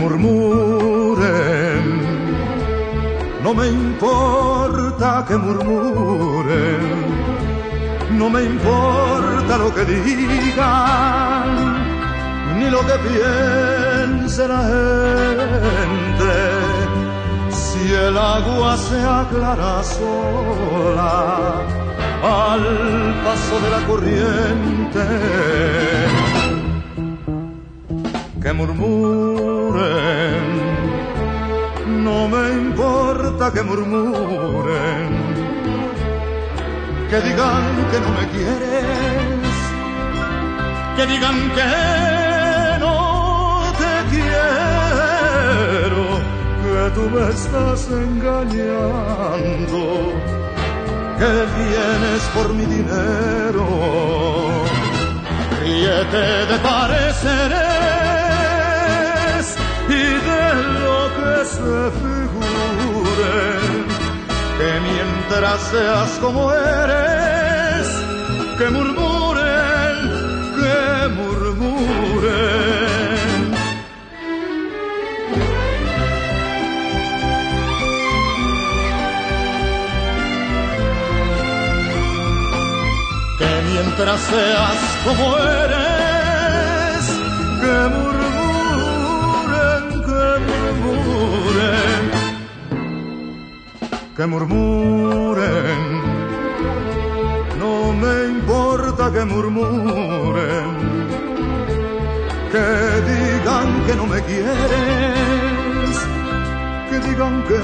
murmuren, 0.00 1.84
no 3.42 3.54
me 3.54 3.66
importa 3.68 5.24
que 5.26 5.36
murmuren, 5.36 6.80
no 8.18 8.30
me 8.30 8.42
importa 8.44 9.58
lo 9.58 9.74
que 9.74 9.84
digan, 9.84 11.46
ni 12.58 12.70
lo 12.70 12.80
que 12.88 12.96
piense 13.08 14.48
la 14.48 14.62
gente, 14.72 16.34
si 17.50 17.92
el 17.92 18.16
agua 18.16 18.76
se 18.76 19.00
aclara 19.00 19.82
sola 19.82 21.16
al 22.22 22.64
paso 23.24 23.60
de 23.64 23.70
la 23.70 23.80
corriente 23.86 25.04
que 28.48 28.54
murmuren, 28.54 30.44
no 32.02 32.28
me 32.28 32.44
importa 32.64 33.52
que 33.52 33.62
murmuren, 33.62 35.10
que 37.10 37.20
digan 37.28 37.64
que 37.90 37.98
no 38.04 38.10
me 38.18 38.24
quieres, 38.34 39.56
que 40.96 41.04
digan 41.12 41.38
que 41.56 41.72
no 42.84 42.96
te 43.80 43.92
quiero, 44.14 46.02
que 46.62 46.78
tú 46.96 47.02
me 47.14 47.24
estás 47.28 47.80
engañando, 48.06 49.80
que 51.20 51.32
vienes 51.58 52.22
por 52.34 52.46
mi 52.54 52.64
dinero. 52.64 53.66
Ríete 55.60 56.24
de 56.50 56.56
pareceres 56.62 57.87
que 64.58 64.80
mientras 64.80 65.60
seas 65.70 66.10
como 66.20 66.52
eres, 66.52 67.86
que 68.58 68.70
murmuren, 68.70 69.96
que 70.58 71.08
murmuren. 71.16 71.78
Que 83.38 83.62
mientras 83.70 84.20
seas 84.20 84.78
como 85.04 85.36
eres, 85.38 87.04
que 87.60 87.74
murmuren. 87.88 88.07
Que 94.18 94.26
murmuren. 94.26 95.80
No 97.60 97.92
me 97.92 98.14
importa 98.36 99.12
que 99.12 99.24
murmuren, 99.24 100.70
que 102.52 102.66
digan 103.10 103.68
que 103.86 103.94
no 103.94 104.06
me 104.06 104.20
quieres, 104.22 105.94
que 106.90 106.98
digan 107.08 107.44
que 107.48 107.60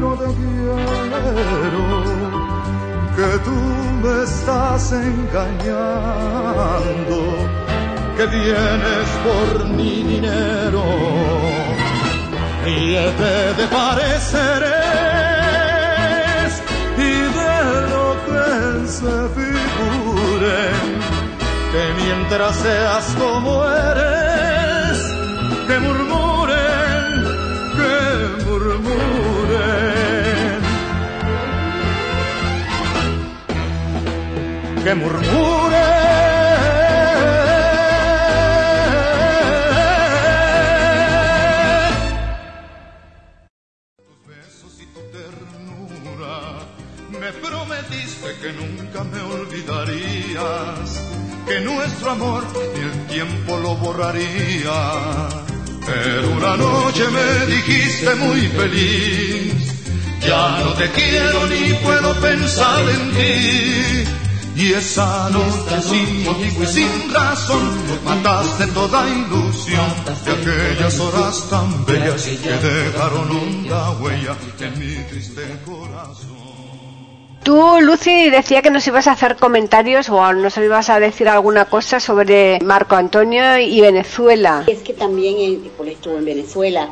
no 0.00 0.10
te 0.20 0.28
quiero 0.38 1.82
que 3.18 3.30
tú 3.46 3.58
me 4.02 4.14
estás 4.24 4.92
engañando, 4.92 5.56
que 8.16 8.24
vienes 8.38 9.08
por 9.26 9.48
mi 9.76 9.94
dinero, 10.12 10.82
ríete 12.64 13.32
de 13.58 13.66
pareceres 13.66 15.07
se 18.98 19.28
figure, 19.36 20.58
que 21.72 21.84
mientras 22.02 22.56
seas 22.56 23.04
como 23.16 23.64
eres, 23.64 24.98
que 25.68 25.78
murmuren, 25.78 27.24
que 27.78 27.94
murmuren. 28.44 28.98
que 34.84 34.94
murmure. 34.94 35.87
Nuestro 51.78 52.10
amor 52.10 52.44
ni 52.74 52.80
el 52.80 53.06
tiempo 53.06 53.56
lo 53.58 53.74
borraría. 53.76 54.78
Pero 55.86 56.30
una 56.32 56.56
noche 56.56 57.04
me 57.08 57.46
dijiste 57.54 58.14
muy 58.16 58.40
feliz, 58.48 59.54
ya 60.20 60.60
no 60.64 60.72
te 60.74 60.90
quiero 60.90 61.46
ni 61.46 61.72
puedo 61.84 62.14
pensar 62.20 62.82
en 62.88 63.10
ti. 63.12 64.10
Y 64.56 64.72
esa 64.72 65.30
noche 65.30 65.80
sin 65.82 66.24
motivo 66.24 66.64
y 66.64 66.66
sin 66.66 67.14
razón 67.14 67.64
mataste 68.04 68.66
toda 68.68 69.08
ilusión 69.08 69.90
de 70.24 70.32
aquellas 70.32 70.98
horas 70.98 71.48
tan 71.48 71.86
bellas 71.86 72.22
que 72.42 72.50
dejaron 72.50 73.30
honda 73.30 73.90
huella 74.00 74.36
en 74.60 74.78
mi 74.80 74.94
triste 75.04 75.42
corazón. 75.64 76.37
Tú, 77.48 77.80
Lucy, 77.80 78.28
decía 78.28 78.60
que 78.60 78.70
nos 78.70 78.86
ibas 78.88 79.06
a 79.06 79.12
hacer 79.12 79.36
comentarios 79.36 80.10
o 80.10 80.34
nos 80.34 80.58
ibas 80.58 80.90
a 80.90 81.00
decir 81.00 81.30
alguna 81.30 81.64
cosa 81.64 81.98
sobre 81.98 82.58
Marco 82.60 82.94
Antonio 82.94 83.56
y 83.56 83.80
Venezuela. 83.80 84.64
Es 84.66 84.80
que 84.80 84.92
también 84.92 85.38
él 85.38 85.70
pues, 85.78 85.92
estuvo 85.92 86.18
en 86.18 86.26
Venezuela 86.26 86.90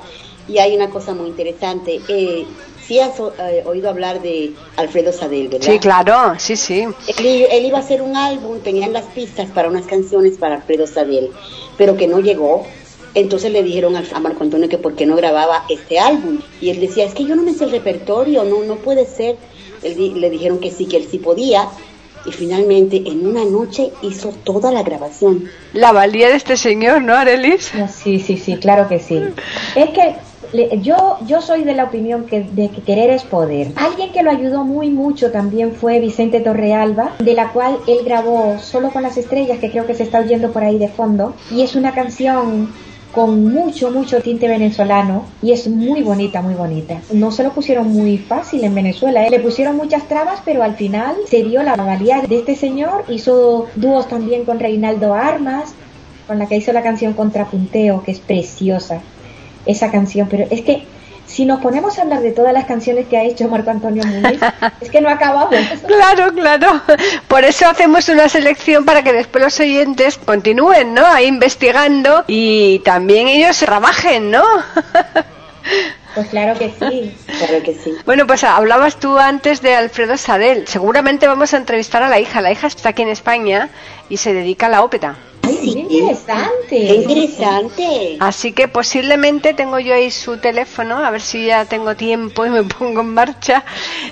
y 0.48 0.56
hay 0.56 0.74
una 0.74 0.88
cosa 0.88 1.12
muy 1.12 1.28
interesante. 1.28 2.00
Eh, 2.08 2.46
sí 2.82 2.98
has 3.00 3.20
eh, 3.20 3.64
oído 3.66 3.90
hablar 3.90 4.22
de 4.22 4.54
Alfredo 4.78 5.12
Sadel, 5.12 5.48
¿verdad? 5.48 5.70
Sí, 5.70 5.78
claro, 5.78 6.38
sí, 6.38 6.56
sí. 6.56 6.86
Él, 7.18 7.46
él 7.50 7.64
iba 7.66 7.76
a 7.76 7.82
hacer 7.82 8.00
un 8.00 8.16
álbum, 8.16 8.60
tenían 8.60 8.94
las 8.94 9.04
pistas 9.04 9.50
para 9.50 9.68
unas 9.68 9.84
canciones 9.84 10.38
para 10.38 10.54
Alfredo 10.54 10.86
Sadel, 10.86 11.32
pero 11.76 11.98
que 11.98 12.06
no 12.06 12.20
llegó. 12.20 12.64
Entonces 13.12 13.52
le 13.52 13.62
dijeron 13.62 13.94
a 13.94 14.20
Marco 14.20 14.42
Antonio 14.42 14.70
que 14.70 14.78
por 14.78 14.94
qué 14.94 15.04
no 15.04 15.16
grababa 15.16 15.64
este 15.68 15.98
álbum. 15.98 16.38
Y 16.62 16.70
él 16.70 16.80
decía, 16.80 17.04
es 17.04 17.12
que 17.12 17.26
yo 17.26 17.36
no 17.36 17.42
me 17.42 17.52
sé 17.52 17.64
el 17.64 17.72
repertorio, 17.72 18.42
no, 18.44 18.64
no 18.64 18.76
puede 18.76 19.04
ser. 19.04 19.36
Él 19.86 19.96
di- 19.96 20.14
le 20.14 20.30
dijeron 20.30 20.58
que 20.58 20.70
sí, 20.70 20.86
que 20.86 20.96
él 20.98 21.06
sí 21.10 21.18
podía. 21.18 21.68
Y 22.24 22.32
finalmente, 22.32 22.96
en 23.06 23.24
una 23.26 23.44
noche, 23.44 23.92
hizo 24.02 24.30
toda 24.42 24.72
la 24.72 24.82
grabación. 24.82 25.44
La 25.72 25.92
valía 25.92 26.28
de 26.28 26.34
este 26.34 26.56
señor, 26.56 27.00
¿no, 27.02 27.14
Arelis? 27.14 27.72
No, 27.74 27.86
Sí, 27.88 28.18
sí, 28.18 28.36
sí, 28.36 28.56
claro 28.56 28.88
que 28.88 28.98
sí. 28.98 29.22
Es 29.76 29.90
que 29.90 30.16
le- 30.52 30.80
yo, 30.80 31.18
yo 31.26 31.40
soy 31.40 31.62
de 31.62 31.74
la 31.74 31.84
opinión 31.84 32.24
que, 32.26 32.40
de 32.40 32.70
que 32.70 32.82
querer 32.82 33.10
es 33.10 33.22
poder. 33.22 33.68
Alguien 33.76 34.10
que 34.12 34.24
lo 34.24 34.30
ayudó 34.32 34.64
muy 34.64 34.90
mucho 34.90 35.30
también 35.30 35.72
fue 35.72 36.00
Vicente 36.00 36.40
Torrealba, 36.40 37.14
de 37.20 37.34
la 37.34 37.52
cual 37.52 37.78
él 37.86 37.98
grabó 38.04 38.58
Solo 38.58 38.90
con 38.90 39.04
las 39.04 39.16
estrellas, 39.16 39.58
que 39.60 39.70
creo 39.70 39.86
que 39.86 39.94
se 39.94 40.02
está 40.02 40.18
oyendo 40.18 40.50
por 40.50 40.64
ahí 40.64 40.78
de 40.78 40.88
fondo. 40.88 41.34
Y 41.52 41.62
es 41.62 41.76
una 41.76 41.92
canción 41.94 42.72
con 43.16 43.50
mucho, 43.50 43.90
mucho 43.90 44.20
tinte 44.20 44.46
venezolano 44.46 45.24
y 45.40 45.52
es 45.52 45.68
muy 45.68 46.02
bonita, 46.02 46.42
muy 46.42 46.52
bonita. 46.52 47.00
No 47.14 47.32
se 47.32 47.44
lo 47.44 47.50
pusieron 47.50 47.90
muy 47.90 48.18
fácil 48.18 48.62
en 48.62 48.74
Venezuela, 48.74 49.26
¿eh? 49.26 49.30
le 49.30 49.40
pusieron 49.40 49.74
muchas 49.74 50.06
trabas, 50.06 50.42
pero 50.44 50.62
al 50.62 50.76
final 50.76 51.16
se 51.26 51.42
vio 51.42 51.62
la 51.62 51.76
valía 51.76 52.20
de 52.20 52.36
este 52.36 52.54
señor. 52.56 53.04
Hizo 53.08 53.68
dúos 53.74 54.06
también 54.06 54.44
con 54.44 54.60
Reinaldo 54.60 55.14
Armas, 55.14 55.72
con 56.26 56.38
la 56.38 56.46
que 56.46 56.58
hizo 56.58 56.74
la 56.74 56.82
canción 56.82 57.14
Contrapunteo, 57.14 58.02
que 58.02 58.10
es 58.10 58.20
preciosa 58.20 59.00
esa 59.64 59.90
canción, 59.90 60.28
pero 60.30 60.46
es 60.50 60.60
que 60.60 60.82
si 61.26 61.44
nos 61.44 61.60
ponemos 61.60 61.98
a 61.98 62.02
hablar 62.02 62.20
de 62.20 62.32
todas 62.32 62.52
las 62.52 62.66
canciones 62.66 63.06
que 63.08 63.16
ha 63.16 63.24
hecho 63.24 63.48
Marco 63.48 63.70
Antonio 63.70 64.04
Múnez, 64.04 64.40
es 64.80 64.90
que 64.90 65.00
no 65.00 65.08
acabamos. 65.08 65.54
Claro, 65.86 66.32
claro. 66.32 66.80
Por 67.28 67.44
eso 67.44 67.68
hacemos 67.68 68.08
una 68.08 68.28
selección 68.28 68.84
para 68.84 69.02
que 69.02 69.12
después 69.12 69.44
los 69.44 69.60
oyentes 69.60 70.18
continúen, 70.18 70.94
¿no? 70.94 71.04
Ahí 71.04 71.26
investigando 71.26 72.24
y 72.26 72.80
también 72.80 73.28
ellos 73.28 73.58
trabajen, 73.58 74.30
¿no? 74.30 74.44
Pues 76.14 76.28
claro 76.28 76.58
que 76.58 76.70
sí. 76.70 77.14
Claro 77.26 77.62
que 77.62 77.74
sí. 77.74 77.92
Bueno, 78.06 78.26
pues 78.26 78.42
hablabas 78.42 78.96
tú 78.96 79.18
antes 79.18 79.60
de 79.60 79.74
Alfredo 79.74 80.16
Sadel. 80.16 80.66
Seguramente 80.66 81.26
vamos 81.26 81.52
a 81.52 81.58
entrevistar 81.58 82.02
a 82.02 82.08
la 82.08 82.18
hija. 82.18 82.40
La 82.40 82.50
hija 82.50 82.68
está 82.68 82.88
aquí 82.88 83.02
en 83.02 83.10
España 83.10 83.68
y 84.08 84.16
se 84.16 84.32
dedica 84.32 84.64
a 84.64 84.68
la 84.70 84.82
ópera. 84.82 85.16
Ay, 85.46 85.58
qué 85.62 85.68
Qué 86.70 86.94
interesante. 86.94 86.94
interesante. 86.94 88.16
Así 88.20 88.52
que 88.52 88.68
posiblemente 88.68 89.54
tengo 89.54 89.78
yo 89.78 89.94
ahí 89.94 90.10
su 90.10 90.38
teléfono, 90.38 90.98
a 91.04 91.10
ver 91.10 91.20
si 91.20 91.46
ya 91.46 91.64
tengo 91.66 91.94
tiempo 91.94 92.44
y 92.46 92.50
me 92.50 92.64
pongo 92.78 93.00
en 93.02 93.14
marcha 93.14 93.64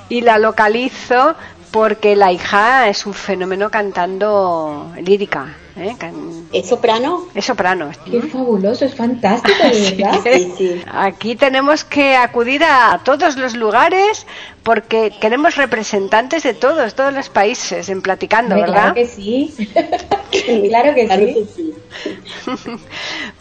y 0.08 0.20
la 0.20 0.38
localizo 0.38 1.36
porque 1.74 2.14
la 2.14 2.30
hija 2.30 2.88
es 2.88 3.04
un 3.04 3.14
fenómeno 3.14 3.68
cantando 3.68 4.92
lírica. 5.02 5.56
¿eh? 5.76 5.96
Can- 5.98 6.46
¿Es 6.52 6.68
soprano? 6.68 7.26
Es 7.34 7.46
soprano. 7.46 7.90
Qué 8.08 8.22
fabuloso, 8.22 8.84
es 8.84 8.94
fantástico, 8.94 9.58
de 9.60 9.96
verdad. 9.98 10.20
Sí, 10.22 10.52
sí. 10.56 10.82
Aquí 10.92 11.34
tenemos 11.34 11.82
que 11.82 12.14
acudir 12.14 12.62
a 12.62 13.00
todos 13.02 13.36
los 13.36 13.56
lugares 13.56 14.24
porque 14.62 15.12
queremos 15.20 15.56
representantes 15.56 16.44
de 16.44 16.54
todos, 16.54 16.94
todos 16.94 17.12
los 17.12 17.28
países 17.28 17.88
en 17.88 18.02
platicando, 18.02 18.54
¿verdad? 18.54 18.92
Claro 18.92 18.94
que 18.94 19.06
sí. 19.08 19.52
claro 20.68 20.94
que 20.94 21.06
Claro 21.06 21.26
sí. 21.26 21.34
que 21.34 21.44
sí. 21.56 21.74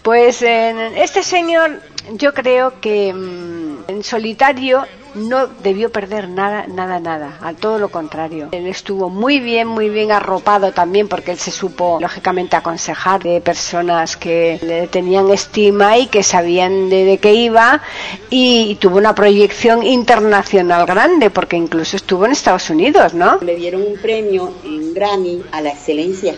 Pues 0.02 0.42
en 0.42 0.80
este 0.98 1.22
señor 1.24 1.80
yo 2.14 2.34
creo 2.34 2.82
que 2.82 3.14
mm, 3.14 3.63
en 3.88 4.04
solitario 4.04 4.86
no 5.16 5.48
debió 5.48 5.92
perder 5.92 6.28
nada, 6.28 6.66
nada, 6.68 7.00
nada, 7.00 7.38
a 7.42 7.54
todo 7.54 7.78
lo 7.78 7.90
contrario. 7.90 8.50
Él 8.52 8.68
estuvo 8.68 9.10
muy 9.10 9.40
bien, 9.40 9.68
muy 9.68 9.90
bien 9.90 10.12
arropado 10.12 10.72
también 10.72 11.08
porque 11.08 11.32
él 11.32 11.38
se 11.38 11.52
supo 11.52 12.00
lógicamente 12.02 12.56
aconsejar 12.56 13.22
de 13.22 13.42
personas 13.42 14.18
que 14.18 14.60
le 14.62 14.88
tenían 14.88 15.30
estima 15.30 15.98
y 15.98 16.08
que 16.08 16.24
sabían 16.24 16.90
de, 16.90 17.06
de 17.06 17.18
qué 17.18 17.34
iba 17.34 17.82
y, 18.30 18.78
tuvo 18.80 18.98
una 18.98 19.16
proyección 19.16 19.84
internacional 19.84 20.86
grande 20.86 21.30
porque 21.30 21.56
incluso 21.56 21.96
estuvo 21.96 22.26
en 22.26 22.32
Estados 22.32 22.70
Unidos, 22.70 23.14
¿no? 23.14 23.38
Le 23.42 23.56
dieron 23.56 23.84
un 23.84 23.98
premio 23.98 24.52
en 24.64 24.94
Grammy 24.94 25.44
a 25.52 25.62
la 25.62 25.70
excelencia 25.70 26.36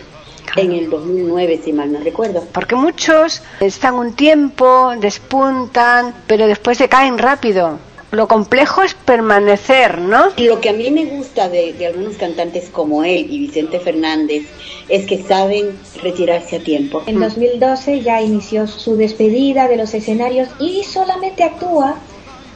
en 0.56 0.72
el 0.72 0.90
2009, 0.90 1.60
si 1.64 1.72
mal 1.72 1.92
no 1.92 2.00
recuerdo. 2.00 2.44
Porque 2.52 2.74
muchos 2.74 3.42
están 3.60 3.94
un 3.94 4.14
tiempo, 4.14 4.94
despuntan, 4.98 6.14
pero 6.26 6.46
después 6.46 6.78
decaen 6.78 7.18
rápido. 7.18 7.78
Lo 8.12 8.28
complejo 8.28 8.82
es 8.82 8.94
permanecer, 8.94 9.98
¿no? 9.98 10.28
Lo 10.38 10.60
que 10.60 10.70
a 10.70 10.72
mí 10.72 10.90
me 10.90 11.04
gusta 11.06 11.48
de, 11.48 11.72
de 11.72 11.88
algunos 11.88 12.16
cantantes 12.16 12.70
como 12.70 13.04
él 13.04 13.26
y 13.28 13.40
Vicente 13.40 13.80
Fernández 13.80 14.46
es 14.88 15.06
que 15.06 15.22
saben 15.22 15.76
retirarse 16.02 16.56
a 16.56 16.60
tiempo. 16.60 17.02
En 17.06 17.18
2012 17.20 18.02
ya 18.02 18.22
inició 18.22 18.68
su 18.68 18.96
despedida 18.96 19.68
de 19.68 19.76
los 19.76 19.92
escenarios 19.92 20.48
y 20.60 20.84
solamente 20.84 21.42
actúa 21.42 21.96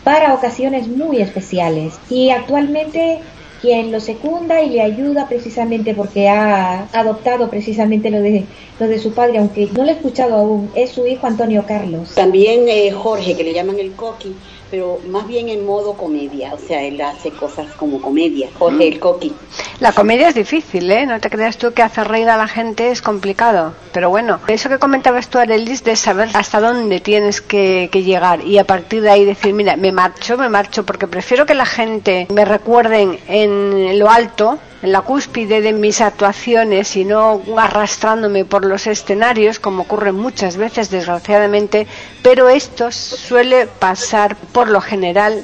para 0.04 0.34
ocasiones 0.34 0.86
muy 0.88 1.20
especiales. 1.20 1.94
Y 2.08 2.30
actualmente 2.30 3.20
quien 3.60 3.92
lo 3.92 4.00
secunda 4.00 4.62
y 4.62 4.70
le 4.70 4.80
ayuda 4.80 5.28
precisamente 5.28 5.94
porque 5.94 6.28
ha 6.28 6.88
adoptado 6.92 7.50
precisamente 7.50 8.10
lo 8.10 8.20
de, 8.20 8.46
lo 8.78 8.88
de 8.88 8.98
su 8.98 9.12
padre, 9.12 9.38
aunque 9.38 9.68
no 9.76 9.84
lo 9.84 9.90
he 9.90 9.94
escuchado 9.94 10.36
aún, 10.36 10.70
es 10.74 10.90
su 10.90 11.06
hijo 11.06 11.26
Antonio 11.26 11.64
Carlos. 11.66 12.14
También 12.14 12.68
eh, 12.68 12.90
Jorge, 12.90 13.36
que 13.36 13.44
le 13.44 13.52
llaman 13.52 13.78
el 13.78 13.92
Coqui, 13.92 14.34
pero 14.70 14.98
más 15.08 15.26
bien 15.26 15.48
en 15.48 15.66
modo 15.66 15.94
comedia, 15.94 16.54
o 16.54 16.58
sea, 16.58 16.82
él 16.82 17.00
hace 17.00 17.30
cosas 17.30 17.66
como 17.74 18.00
comedia. 18.00 18.48
Jorge 18.58 18.88
el 18.88 19.00
Coqui. 19.00 19.32
La 19.80 19.92
comedia 19.92 20.28
es 20.28 20.34
difícil, 20.34 20.90
¿eh? 20.92 21.06
No 21.06 21.20
te 21.20 21.30
creas 21.30 21.56
tú 21.56 21.72
que 21.72 21.82
hacer 21.82 22.06
reír 22.06 22.28
a 22.28 22.36
la 22.36 22.46
gente 22.46 22.90
es 22.90 23.00
complicado. 23.00 23.72
Pero 23.94 24.10
bueno, 24.10 24.38
eso 24.46 24.68
que 24.68 24.78
comentabas 24.78 25.28
tú, 25.28 25.38
Arelis, 25.38 25.82
de 25.84 25.96
saber 25.96 26.28
hasta 26.34 26.60
dónde 26.60 27.00
tienes 27.00 27.40
que, 27.40 27.88
que 27.90 28.02
llegar 28.02 28.44
y 28.44 28.58
a 28.58 28.64
partir 28.64 29.00
de 29.00 29.08
ahí 29.08 29.24
decir, 29.24 29.54
mira, 29.54 29.76
me 29.76 29.90
marcho, 29.90 30.36
me 30.36 30.50
marcho, 30.50 30.84
porque 30.84 31.06
prefiero 31.06 31.46
que 31.46 31.54
la 31.54 31.64
gente 31.64 32.26
me 32.28 32.44
recuerden 32.44 33.18
en 33.26 33.98
lo 33.98 34.10
alto, 34.10 34.58
en 34.82 34.92
la 34.92 35.00
cúspide 35.00 35.62
de 35.62 35.72
mis 35.72 36.02
actuaciones 36.02 36.94
y 36.96 37.06
no 37.06 37.40
arrastrándome 37.56 38.44
por 38.44 38.66
los 38.66 38.86
escenarios, 38.86 39.60
como 39.60 39.84
ocurre 39.84 40.12
muchas 40.12 40.58
veces, 40.58 40.90
desgraciadamente, 40.90 41.86
pero 42.22 42.50
esto 42.50 42.92
suele 42.92 43.66
pasar 43.66 44.36
por 44.36 44.68
lo 44.68 44.82
general 44.82 45.42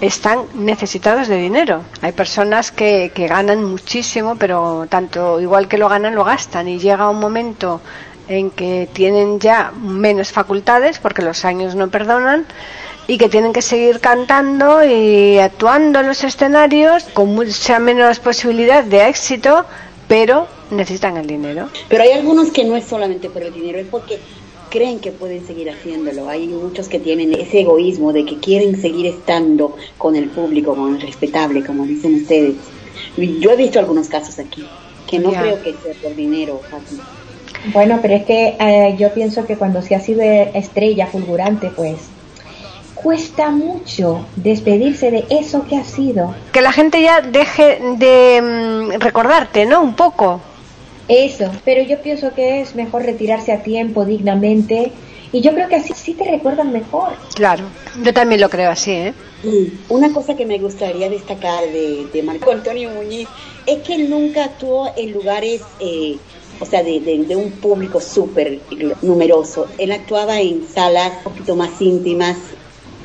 están 0.00 0.44
necesitados 0.54 1.28
de 1.28 1.36
dinero. 1.36 1.82
Hay 2.00 2.12
personas 2.12 2.72
que, 2.72 3.12
que 3.14 3.28
ganan 3.28 3.64
muchísimo, 3.64 4.36
pero 4.36 4.86
tanto 4.88 5.40
igual 5.40 5.68
que 5.68 5.78
lo 5.78 5.88
ganan, 5.88 6.14
lo 6.14 6.24
gastan 6.24 6.68
y 6.68 6.78
llega 6.78 7.10
un 7.10 7.20
momento 7.20 7.80
en 8.28 8.50
que 8.50 8.88
tienen 8.92 9.40
ya 9.40 9.72
menos 9.72 10.30
facultades 10.30 10.98
porque 10.98 11.22
los 11.22 11.44
años 11.44 11.74
no 11.74 11.90
perdonan 11.90 12.46
y 13.08 13.18
que 13.18 13.28
tienen 13.28 13.52
que 13.52 13.60
seguir 13.60 13.98
cantando 13.98 14.84
y 14.84 15.38
actuando 15.38 15.98
en 15.98 16.06
los 16.06 16.22
escenarios 16.22 17.04
con 17.12 17.34
mucha 17.34 17.80
menos 17.80 18.20
posibilidad 18.20 18.84
de 18.84 19.08
éxito, 19.08 19.64
pero 20.06 20.46
necesitan 20.70 21.16
el 21.16 21.26
dinero. 21.26 21.68
Pero 21.88 22.04
hay 22.04 22.12
algunos 22.12 22.52
que 22.52 22.64
no 22.64 22.76
es 22.76 22.84
solamente 22.84 23.28
por 23.28 23.42
el 23.42 23.52
dinero, 23.52 23.80
es 23.80 23.88
porque 23.88 24.20
creen 24.70 25.00
que 25.00 25.12
pueden 25.12 25.46
seguir 25.46 25.68
haciéndolo. 25.70 26.28
Hay 26.28 26.46
muchos 26.46 26.88
que 26.88 26.98
tienen 26.98 27.34
ese 27.34 27.60
egoísmo 27.60 28.12
de 28.12 28.24
que 28.24 28.38
quieren 28.38 28.80
seguir 28.80 29.06
estando 29.06 29.76
con 29.98 30.16
el 30.16 30.30
público, 30.30 30.74
con 30.74 30.94
el 30.94 31.00
respetable, 31.00 31.64
como 31.64 31.84
dicen 31.84 32.14
ustedes. 32.14 32.54
Yo 33.16 33.50
he 33.50 33.56
visto 33.56 33.78
algunos 33.78 34.08
casos 34.08 34.38
aquí, 34.38 34.64
que 35.06 35.18
no 35.18 35.30
creo 35.32 35.62
que 35.62 35.74
sea 35.74 35.94
por 36.02 36.14
dinero, 36.14 36.60
Fátima. 36.70 37.04
Bueno, 37.72 37.98
pero 38.00 38.14
es 38.14 38.24
que 38.24 38.56
eh, 38.58 38.96
yo 38.98 39.12
pienso 39.12 39.44
que 39.44 39.56
cuando 39.56 39.82
se 39.82 39.94
ha 39.94 40.00
sido 40.00 40.22
estrella 40.22 41.06
fulgurante, 41.06 41.70
pues 41.74 41.96
cuesta 42.94 43.50
mucho 43.50 44.26
despedirse 44.36 45.10
de 45.10 45.26
eso 45.30 45.66
que 45.66 45.76
ha 45.76 45.84
sido. 45.84 46.34
Que 46.52 46.60
la 46.60 46.72
gente 46.72 47.02
ya 47.02 47.20
deje 47.20 47.80
de 47.96 48.42
mm, 48.42 49.00
recordarte, 49.00 49.66
¿no? 49.66 49.82
Un 49.82 49.94
poco. 49.94 50.40
Eso, 51.10 51.50
pero 51.64 51.82
yo 51.82 52.00
pienso 52.02 52.32
que 52.34 52.60
es 52.60 52.74
mejor 52.76 53.02
retirarse 53.04 53.52
a 53.52 53.62
tiempo, 53.62 54.04
dignamente, 54.04 54.92
y 55.32 55.42
yo 55.42 55.52
creo 55.54 55.68
que 55.68 55.76
así 55.76 55.92
sí 55.94 56.14
te 56.14 56.24
recuerdan 56.30 56.72
mejor. 56.72 57.16
Claro, 57.34 57.70
yo 58.02 58.12
también 58.14 58.40
lo 58.40 58.48
creo 58.48 58.70
así, 58.70 58.92
¿eh? 58.92 59.14
Mm, 59.42 59.84
Una 59.88 60.12
cosa 60.12 60.36
que 60.36 60.46
me 60.46 60.58
gustaría 60.58 61.08
destacar 61.08 61.64
de, 61.72 62.10
de 62.12 62.22
Marco 62.22 62.52
Antonio 62.52 62.90
Muñiz 62.90 63.30
es 63.66 63.78
que 63.82 63.94
él 63.94 64.08
nunca 64.08 64.44
actuó 64.44 64.88
en 64.96 65.12
lugares, 65.12 65.66
eh, 65.80 66.20
o 66.60 66.64
sea, 66.66 66.82
de, 66.82 67.00
de- 67.00 67.24
de 67.26 67.36
un 67.36 67.50
público 67.60 68.00
súper 68.00 68.60
numeroso. 69.02 69.70
Él 69.78 69.92
actuaba 69.92 70.40
en 70.40 70.62
salas 70.62 71.12
un 71.18 71.22
poquito 71.24 71.56
más 71.56 71.80
íntimas, 71.80 72.36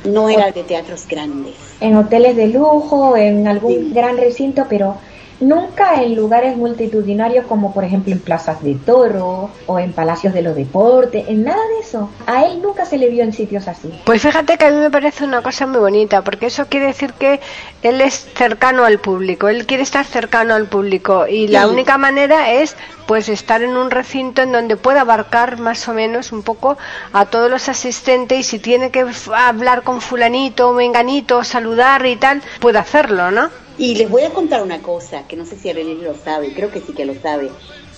no 0.04 0.28
era 0.28 0.52
de 0.52 0.62
teatros 0.62 1.08
grandes. 1.08 1.56
En 1.80 1.96
hoteles 1.96 2.36
de 2.36 2.48
lujo, 2.48 3.16
en 3.16 3.48
algún 3.48 3.72
Sí. 3.88 3.90
gran 3.92 4.16
recinto, 4.16 4.66
pero 4.68 4.98
nunca 5.40 6.02
en 6.02 6.14
lugares 6.14 6.56
multitudinarios 6.56 7.46
como 7.46 7.72
por 7.74 7.84
ejemplo 7.84 8.12
en 8.12 8.20
plazas 8.20 8.62
de 8.62 8.74
toro 8.74 9.50
o 9.66 9.78
en 9.78 9.92
palacios 9.92 10.32
de 10.34 10.42
los 10.42 10.56
deportes, 10.56 11.24
en 11.28 11.44
nada 11.44 11.60
de 11.74 11.80
eso. 11.86 12.10
A 12.26 12.44
él 12.46 12.60
nunca 12.62 12.84
se 12.84 12.98
le 12.98 13.08
vio 13.08 13.22
en 13.22 13.32
sitios 13.32 13.68
así. 13.68 13.90
Pues 14.04 14.22
fíjate 14.22 14.56
que 14.56 14.64
a 14.66 14.70
mí 14.70 14.76
me 14.76 14.90
parece 14.90 15.24
una 15.24 15.42
cosa 15.42 15.66
muy 15.66 15.80
bonita, 15.80 16.22
porque 16.22 16.46
eso 16.46 16.66
quiere 16.66 16.86
decir 16.86 17.12
que 17.14 17.40
él 17.82 18.00
es 18.00 18.26
cercano 18.34 18.84
al 18.84 18.98
público, 18.98 19.48
él 19.48 19.66
quiere 19.66 19.82
estar 19.82 20.04
cercano 20.04 20.54
al 20.54 20.66
público 20.66 21.26
y 21.26 21.48
la 21.48 21.64
Sí. 21.64 21.68
única 21.70 21.98
manera 21.98 22.52
es 22.52 22.76
pues 23.06 23.28
estar 23.28 23.62
en 23.62 23.76
un 23.76 23.90
recinto 23.90 24.42
en 24.42 24.50
donde 24.52 24.76
pueda 24.76 25.02
abarcar 25.02 25.58
más 25.60 25.86
o 25.88 25.94
menos 25.94 26.32
un 26.32 26.42
poco 26.42 26.76
a 27.12 27.26
todos 27.26 27.48
los 27.50 27.68
asistentes 27.68 28.38
y 28.40 28.42
si 28.42 28.58
tiene 28.58 28.90
que 28.90 29.06
hablar 29.32 29.82
con 29.82 30.00
fulanito 30.00 30.70
o 30.70 30.72
menganito, 30.72 31.44
saludar 31.44 32.04
y 32.06 32.16
tal, 32.16 32.42
puede 32.58 32.78
hacerlo, 32.78 33.30
¿no? 33.30 33.48
Y 33.78 33.94
les 33.94 34.08
voy 34.08 34.22
a 34.22 34.30
contar 34.30 34.62
una 34.62 34.80
cosa, 34.80 35.26
que 35.28 35.36
no 35.36 35.44
sé 35.44 35.56
si 35.56 35.68
Arelis 35.68 36.02
lo 36.02 36.14
sabe, 36.14 36.52
creo 36.54 36.70
que 36.70 36.80
sí 36.80 36.92
que 36.92 37.04
lo 37.04 37.14
sabe. 37.14 37.50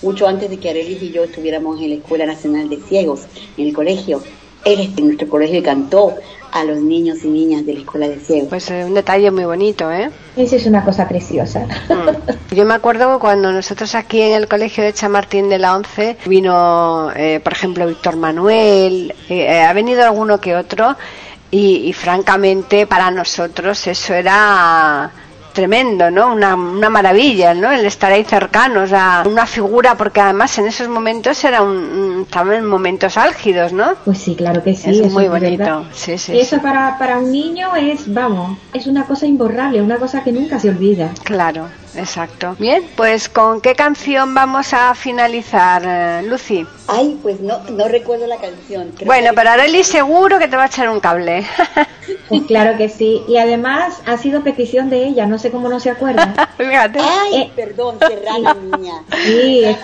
Mucho 0.02 0.26
antes 0.26 0.50
de 0.50 0.58
que 0.58 0.70
Arelis 0.70 1.02
y 1.02 1.10
yo 1.10 1.24
estuviéramos 1.24 1.80
en 1.80 1.90
la 1.90 1.96
Escuela 1.96 2.26
Nacional 2.26 2.68
de 2.68 2.78
Ciegos, 2.78 3.22
en 3.56 3.68
el 3.68 3.72
colegio, 3.72 4.22
él 4.64 4.92
en 4.96 5.06
nuestro 5.06 5.28
colegio 5.28 5.62
cantó 5.62 6.14
a 6.50 6.64
los 6.64 6.78
niños 6.78 7.18
y 7.24 7.28
niñas 7.28 7.64
de 7.66 7.74
la 7.74 7.80
Escuela 7.80 8.08
de 8.08 8.18
Ciegos. 8.18 8.48
Pues 8.48 8.70
eh, 8.70 8.84
un 8.84 8.94
detalle 8.94 9.30
muy 9.30 9.44
bonito, 9.44 9.90
¿eh? 9.92 10.10
Eso 10.36 10.56
es 10.56 10.66
una 10.66 10.84
cosa 10.84 11.06
preciosa. 11.06 11.66
Mm. 11.88 12.54
Yo 12.54 12.64
me 12.64 12.74
acuerdo 12.74 13.18
cuando 13.18 13.52
nosotros 13.52 13.94
aquí 13.94 14.20
en 14.20 14.34
el 14.34 14.48
colegio 14.48 14.82
de 14.82 14.92
Chamartín 14.92 15.48
de 15.48 15.58
la 15.58 15.76
Once 15.76 16.16
vino, 16.26 17.10
eh, 17.14 17.40
por 17.42 17.52
ejemplo, 17.52 17.86
Víctor 17.86 18.16
Manuel, 18.16 19.14
eh, 19.28 19.60
ha 19.60 19.72
venido 19.72 20.04
alguno 20.04 20.40
que 20.40 20.56
otro 20.56 20.96
y, 21.50 21.88
y 21.88 21.92
francamente 21.92 22.86
para 22.86 23.10
nosotros 23.10 23.86
eso 23.86 24.14
era 24.14 25.10
tremendo, 25.58 26.08
¿no? 26.08 26.32
Una, 26.32 26.54
una 26.54 26.88
maravilla, 26.88 27.52
¿no? 27.52 27.72
El 27.72 27.84
estar 27.84 28.12
ahí 28.12 28.22
cercanos 28.22 28.92
a 28.92 29.24
una 29.26 29.44
figura, 29.44 29.96
porque 29.96 30.20
además 30.20 30.56
en 30.58 30.68
esos 30.68 30.86
momentos 30.88 31.42
era 31.42 31.62
un, 31.62 32.28
en 32.32 32.64
momentos 32.64 33.16
álgidos, 33.16 33.72
¿no? 33.72 33.94
Pues 34.04 34.18
sí, 34.18 34.36
claro 34.36 34.62
que 34.62 34.76
sí. 34.76 34.88
es 34.88 35.00
eso 35.00 35.10
muy 35.10 35.24
es 35.24 35.30
bonito, 35.30 35.84
sí, 35.92 36.16
sí. 36.16 36.32
Y 36.34 36.38
eso 36.38 36.56
sí. 36.56 36.62
para, 36.62 36.96
para 36.96 37.18
un 37.18 37.32
niño 37.32 37.74
es, 37.74 38.14
vamos, 38.14 38.56
es 38.72 38.86
una 38.86 39.04
cosa 39.04 39.26
imborrable, 39.26 39.82
una 39.82 39.96
cosa 39.96 40.22
que 40.22 40.30
nunca 40.30 40.60
se 40.60 40.68
olvida. 40.68 41.10
Claro, 41.24 41.66
exacto. 41.96 42.56
Bien, 42.58 42.82
pues 42.96 43.28
¿con 43.28 43.60
qué 43.60 43.74
canción 43.74 44.34
vamos 44.34 44.72
a 44.74 44.94
finalizar, 44.94 45.82
eh, 45.84 46.22
Lucy? 46.26 46.66
Ay, 46.86 47.18
pues 47.22 47.40
no, 47.40 47.58
no 47.70 47.88
recuerdo 47.88 48.26
la 48.26 48.36
canción. 48.36 48.92
Creo 48.96 49.06
Bueno, 49.06 49.30
que- 49.30 49.36
pero 49.36 49.50
Areli 49.50 49.82
seguro 49.84 50.38
que 50.38 50.48
te 50.48 50.56
va 50.56 50.64
a 50.64 50.66
echar 50.66 50.88
un 50.88 51.00
cable. 51.00 51.46
Pues 52.30 52.42
claro 52.46 52.76
que 52.78 52.88
sí. 52.88 53.22
Y 53.28 53.36
además 53.36 54.00
ha 54.06 54.16
sido 54.16 54.42
petición 54.42 54.88
de 54.88 55.04
ella, 55.06 55.26
no 55.26 55.38
sé 55.38 55.50
cómo 55.50 55.68
no 55.68 55.78
se 55.78 55.90
acuerda. 55.90 56.48
Fíjate. 56.56 57.00
Ay, 57.00 57.42
Eh. 57.42 57.52
perdón, 57.54 57.98
Serrana 58.00 58.54
mía. 58.78 58.94
Sí, 59.24 59.64
es- 59.64 59.76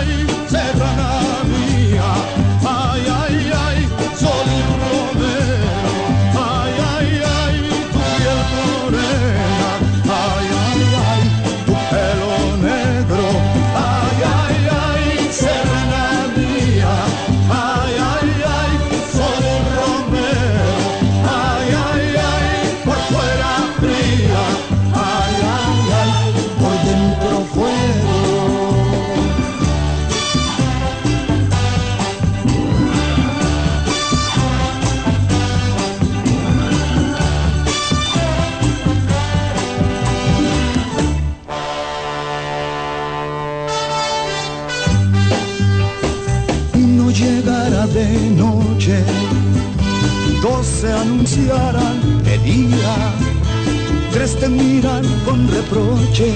con 55.35 55.49
reproche, 55.49 56.33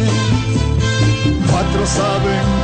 cuatro 1.48 1.86
saben 1.86 2.57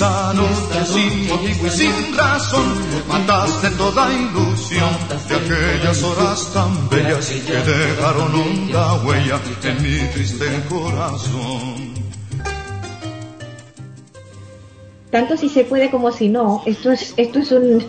Noche 0.00 0.86
sin 0.86 1.28
motivo 1.28 1.66
y 1.66 1.70
sin 1.70 2.16
razón 2.16 2.64
mataste 3.06 3.68
toda 3.76 4.10
ilusión 4.10 4.88
de 5.28 5.36
aquellas 5.36 6.02
horas 6.02 6.50
tan 6.54 6.88
bellas 6.88 7.28
que 7.28 7.52
dejaron 7.52 8.34
honda 8.34 8.94
huella 9.04 9.38
en 9.64 9.82
mi 9.82 9.98
triste 10.12 10.46
corazón. 10.70 11.92
tanto 15.10 15.36
si 15.36 15.50
se 15.50 15.64
puede 15.64 15.90
como 15.90 16.10
si 16.10 16.30
no. 16.30 16.62
Esto 16.64 16.90
es, 16.90 17.12
esto 17.18 17.38
es 17.40 17.52
un, 17.52 17.86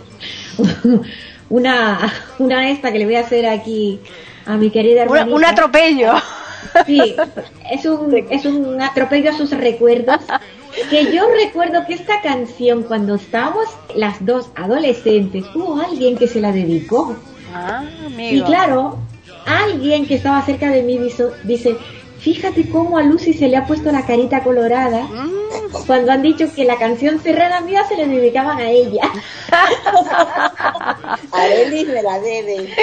una, 1.48 2.12
una 2.38 2.70
esta 2.70 2.92
que 2.92 2.98
le 2.98 3.06
voy 3.06 3.16
a 3.16 3.20
hacer 3.20 3.46
aquí 3.46 3.98
a 4.44 4.56
mi 4.58 4.70
querida 4.70 5.04
Un, 5.04 5.16
hermanita. 5.16 5.36
un 5.36 5.44
atropello. 5.46 6.12
Sí, 6.84 7.16
es 7.72 7.86
un, 7.86 8.14
es 8.30 8.44
un 8.44 8.80
atropello 8.82 9.30
a 9.30 9.32
sus 9.38 9.50
recuerdos. 9.52 10.18
Que 10.90 11.12
yo 11.14 11.26
recuerdo 11.28 11.84
que 11.86 11.94
esta 11.94 12.20
canción, 12.20 12.82
cuando 12.82 13.14
estábamos 13.14 13.66
las 13.94 14.24
dos 14.24 14.48
adolescentes, 14.56 15.44
hubo 15.54 15.80
alguien 15.80 16.16
que 16.16 16.26
se 16.28 16.40
la 16.40 16.52
dedicó. 16.52 17.16
Ah, 17.54 17.84
Y 18.18 18.40
claro, 18.42 18.98
alguien 19.46 20.06
que 20.06 20.14
estaba 20.16 20.42
cerca 20.42 20.70
de 20.70 20.82
mí 20.82 20.98
dice, 20.98 21.26
dice, 21.44 21.76
fíjate 22.18 22.68
cómo 22.68 22.98
a 22.98 23.02
Lucy 23.02 23.32
se 23.32 23.48
le 23.48 23.56
ha 23.56 23.66
puesto 23.66 23.92
la 23.92 24.04
carita 24.06 24.42
colorada 24.42 25.02
Mm, 25.02 25.53
cuando 25.86 26.12
han 26.12 26.22
dicho 26.22 26.46
que 26.54 26.64
la 26.64 26.76
canción 26.78 27.22
Serrana 27.22 27.60
Mía 27.60 27.84
se 27.88 27.96
le 27.96 28.06
dedicaban 28.06 28.58
a 28.58 28.70
ella. 28.70 29.02
Arelis 31.32 31.88
me 31.88 32.02
la 32.02 32.18
debe. 32.20 32.74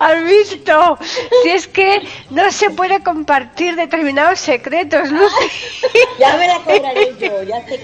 ¿Has 0.00 0.24
visto? 0.24 0.98
Si 1.42 1.50
es 1.50 1.68
que 1.68 2.02
no 2.30 2.50
se 2.50 2.70
puede 2.70 3.02
compartir 3.02 3.76
determinados 3.76 4.40
secretos, 4.40 5.10
Lucy. 5.10 5.48
Ya 6.18 6.36
me 6.36 6.46
la 6.46 6.58
cobraré 6.58 7.14
yo, 7.18 7.42
ya 7.42 7.64
ya 7.66 7.76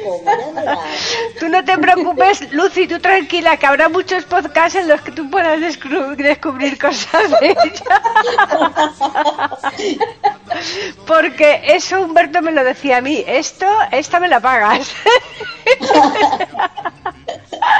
verás. 0.54 0.78
Tú 1.38 1.48
no 1.48 1.64
te 1.64 1.76
preocupes, 1.78 2.52
Lucy, 2.52 2.86
tú 2.86 2.98
tranquila, 3.00 3.56
que 3.56 3.66
habrá 3.66 3.88
muchos 3.88 4.24
podcasts 4.24 4.78
en 4.78 4.88
los 4.88 5.00
que 5.00 5.12
tú 5.12 5.28
puedas 5.30 5.58
descru- 5.60 6.14
descubrir 6.16 6.78
cosas 6.78 7.30
de 7.40 7.50
ella. 7.50 8.02
Porque 11.06 11.60
eso 11.64 12.02
Humberto 12.02 12.42
me 12.42 12.52
lo 12.52 12.57
decía 12.64 12.98
a 12.98 13.00
mí, 13.00 13.24
esto, 13.26 13.66
esta 13.92 14.20
me 14.20 14.28
la 14.28 14.40
pagas. 14.40 14.92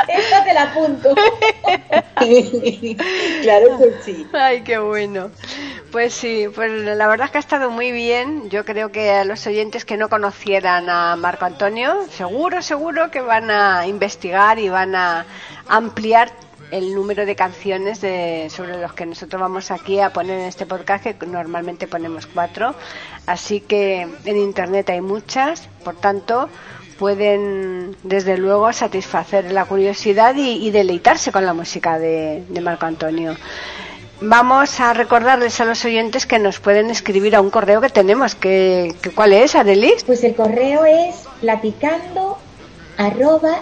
Esta 0.09 0.45
te 0.45 0.55
la 0.55 0.63
apunto. 0.65 1.15
claro 3.43 3.79
que 3.79 3.95
sí. 4.03 4.27
Ay, 4.33 4.63
qué 4.63 4.79
bueno. 4.79 5.31
Pues 5.93 6.15
sí, 6.15 6.47
pues 6.55 6.71
la 6.71 7.07
verdad 7.07 7.27
es 7.27 7.31
que 7.31 7.39
ha 7.39 7.41
estado 7.41 7.71
muy 7.71 7.93
bien. 7.93 8.51
Yo 8.51 8.65
creo 8.65 8.93
que 8.93 9.11
a 9.11 9.25
los 9.25 9.47
oyentes 9.47 9.85
que 9.85 9.97
no 9.97 10.09
conocieran 10.09 10.89
a 10.91 11.17
Marco 11.17 11.45
Antonio, 11.45 12.07
seguro, 12.11 12.63
seguro 12.63 13.11
que 13.11 13.21
van 13.21 13.51
a 13.51 13.87
investigar 13.87 14.59
y 14.59 14.69
van 14.69 14.95
a 14.95 15.27
ampliar 15.67 16.31
el 16.71 16.95
número 16.95 17.27
de 17.27 17.35
canciones 17.35 18.01
de, 18.01 18.49
sobre 18.51 18.81
los 18.81 18.93
que 18.93 19.07
nosotros 19.07 19.41
vamos 19.41 19.71
aquí 19.71 20.01
a 20.01 20.13
poner 20.13 20.41
en 20.41 20.47
este 20.47 20.67
podcast, 20.67 21.05
que 21.05 21.27
normalmente 21.27 21.87
ponemos 21.87 22.27
cuatro. 22.27 22.75
Así 23.27 23.61
que 23.61 24.09
en 24.25 24.37
internet 24.37 24.91
hay 24.91 25.01
muchas, 25.01 25.69
por 25.85 25.97
tanto 25.97 26.49
pueden 26.99 27.97
desde 28.03 28.37
luego 28.37 28.73
satisfacer 28.73 29.53
la 29.53 29.65
curiosidad 29.65 30.35
y, 30.37 30.71
deleitarse 30.71 31.31
con 31.31 31.47
la 31.47 31.55
música 31.55 31.99
de, 31.99 32.43
Marco 32.61 32.87
Antonio. 32.87 33.37
Vamos 34.21 34.81
a 34.81 34.95
recordarles 34.95 35.61
a 35.61 35.65
los 35.65 35.85
oyentes 35.85 36.27
que 36.27 36.41
nos 36.41 36.59
pueden 36.59 36.91
escribir 36.91 37.37
a 37.37 37.41
un 37.41 37.51
correo 37.51 37.81
que 37.81 37.89
tenemos. 37.89 38.35
que 38.35 38.97
que 39.01 39.11
¿Cuál 39.11 39.33
es, 39.33 39.55
Adelis? 39.55 40.03
Pues 40.03 40.25
el 40.25 40.35
correo 40.35 40.85
es 40.85 41.29
platicando 41.41 42.37
arroba 42.97 43.61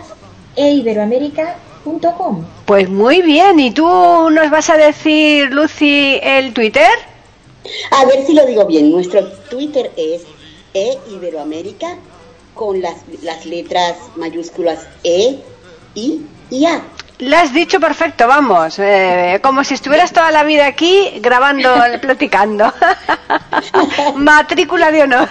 Pues 2.67 2.89
muy 2.89 3.23
bien. 3.23 3.61
¿Y 3.61 3.71
tú 3.71 3.87
nos 3.87 4.51
vas 4.51 4.69
a 4.71 4.77
decir, 4.77 5.53
Lucy, 5.53 6.19
el 6.23 6.53
Twitter? 6.53 6.91
A 7.93 8.05
ver 8.07 8.27
si 8.27 8.35
lo 8.35 8.45
digo 8.45 8.67
bien. 8.67 8.91
Nuestro 8.91 9.27
Twitter 9.51 9.93
es 9.97 10.23
E 10.75 10.99
Iberoamérica 11.11 11.97
con 12.55 12.81
las, 12.81 12.97
las 13.23 13.47
letras 13.47 13.97
mayúsculas 14.17 14.87
E, 15.05 15.39
I 15.95 16.27
y 16.51 16.67
A. 16.67 16.83
Lo 17.19 17.35
has 17.39 17.55
dicho 17.55 17.81
perfecto, 17.81 18.27
vamos. 18.29 18.79
eh, 18.79 19.39
como 19.43 19.65
si 19.65 19.73
estuvieras 19.75 20.13
toda 20.13 20.31
la 20.31 20.45
vida 20.45 20.67
aquí 20.67 21.15
grabando, 21.21 21.75
platicando. 22.03 22.71
Matrícula 24.17 24.91
de 24.91 25.03
honor. 25.05 25.29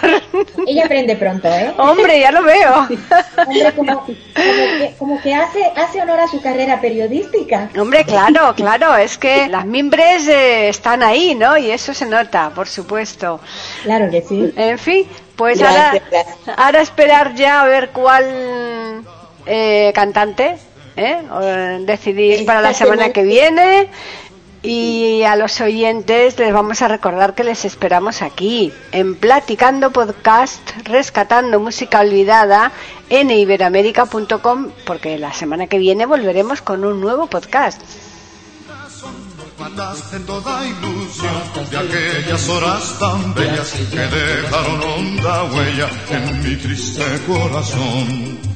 Ella 0.66 0.84
aprende 0.84 1.14
pronto, 1.16 1.48
¿eh? 1.48 1.72
Hombre, 1.78 2.18
ya 2.18 2.32
lo 2.32 2.42
veo. 2.42 2.88
Hombre, 3.46 3.72
como, 3.76 4.00
como 4.00 4.14
que, 4.34 4.94
como 4.98 5.22
que 5.22 5.34
hace, 5.34 5.64
hace 5.76 6.02
honor 6.02 6.20
a 6.20 6.28
su 6.28 6.40
carrera 6.42 6.80
periodística. 6.80 7.70
Hombre, 7.78 8.04
claro, 8.04 8.52
claro, 8.56 8.96
es 8.96 9.16
que 9.16 9.46
las 9.48 9.64
mimbres 9.64 10.26
eh, 10.26 10.68
están 10.68 11.04
ahí, 11.04 11.36
¿no? 11.36 11.56
Y 11.56 11.70
eso 11.70 11.94
se 11.94 12.06
nota, 12.06 12.50
por 12.50 12.66
supuesto. 12.66 13.38
Claro 13.84 14.10
que 14.10 14.22
sí. 14.22 14.52
En 14.56 14.78
fin, 14.78 15.06
pues 15.36 15.58
Gracias, 15.60 15.84
ahora, 15.86 16.02
gracias. 16.10 16.36
ahora 16.58 16.80
esperar 16.80 17.34
ya 17.34 17.62
a 17.62 17.66
ver 17.66 17.90
cuál 17.90 19.04
eh, 19.46 19.92
cantante 19.94 20.56
¿eh? 20.96 21.22
O, 21.30 21.40
decidir 21.84 22.44
para 22.44 22.60
la 22.60 22.74
semana 22.74 23.10
que 23.10 23.22
viene. 23.22 23.88
Y 24.62 25.22
a 25.22 25.36
los 25.36 25.60
oyentes 25.60 26.36
les 26.40 26.52
vamos 26.52 26.82
a 26.82 26.88
recordar 26.88 27.34
que 27.34 27.44
les 27.44 27.64
esperamos 27.64 28.20
aquí, 28.20 28.72
en 28.90 29.14
Platicando 29.14 29.92
Podcast, 29.92 30.60
rescatando 30.84 31.60
música 31.60 32.00
olvidada 32.00 32.72
en 33.08 33.30
iberoamérica.com, 33.30 34.70
porque 34.84 35.18
la 35.18 35.32
semana 35.32 35.68
que 35.68 35.78
viene 35.78 36.04
volveremos 36.04 36.62
con 36.62 36.84
un 36.84 37.00
nuevo 37.00 37.28
podcast. 37.28 37.80
mataste 39.56 40.18
toda 40.20 40.66
ilusión 40.66 41.70
de 41.70 41.78
aquellas 41.78 42.48
horas 42.48 42.98
tan 42.98 43.34
bellas 43.34 43.72
que 43.72 43.98
dejaron 43.98 44.82
honda 44.82 45.44
huella 45.44 45.88
en 46.10 46.42
mi 46.42 46.56
triste 46.56 47.04
corazón. 47.26 48.55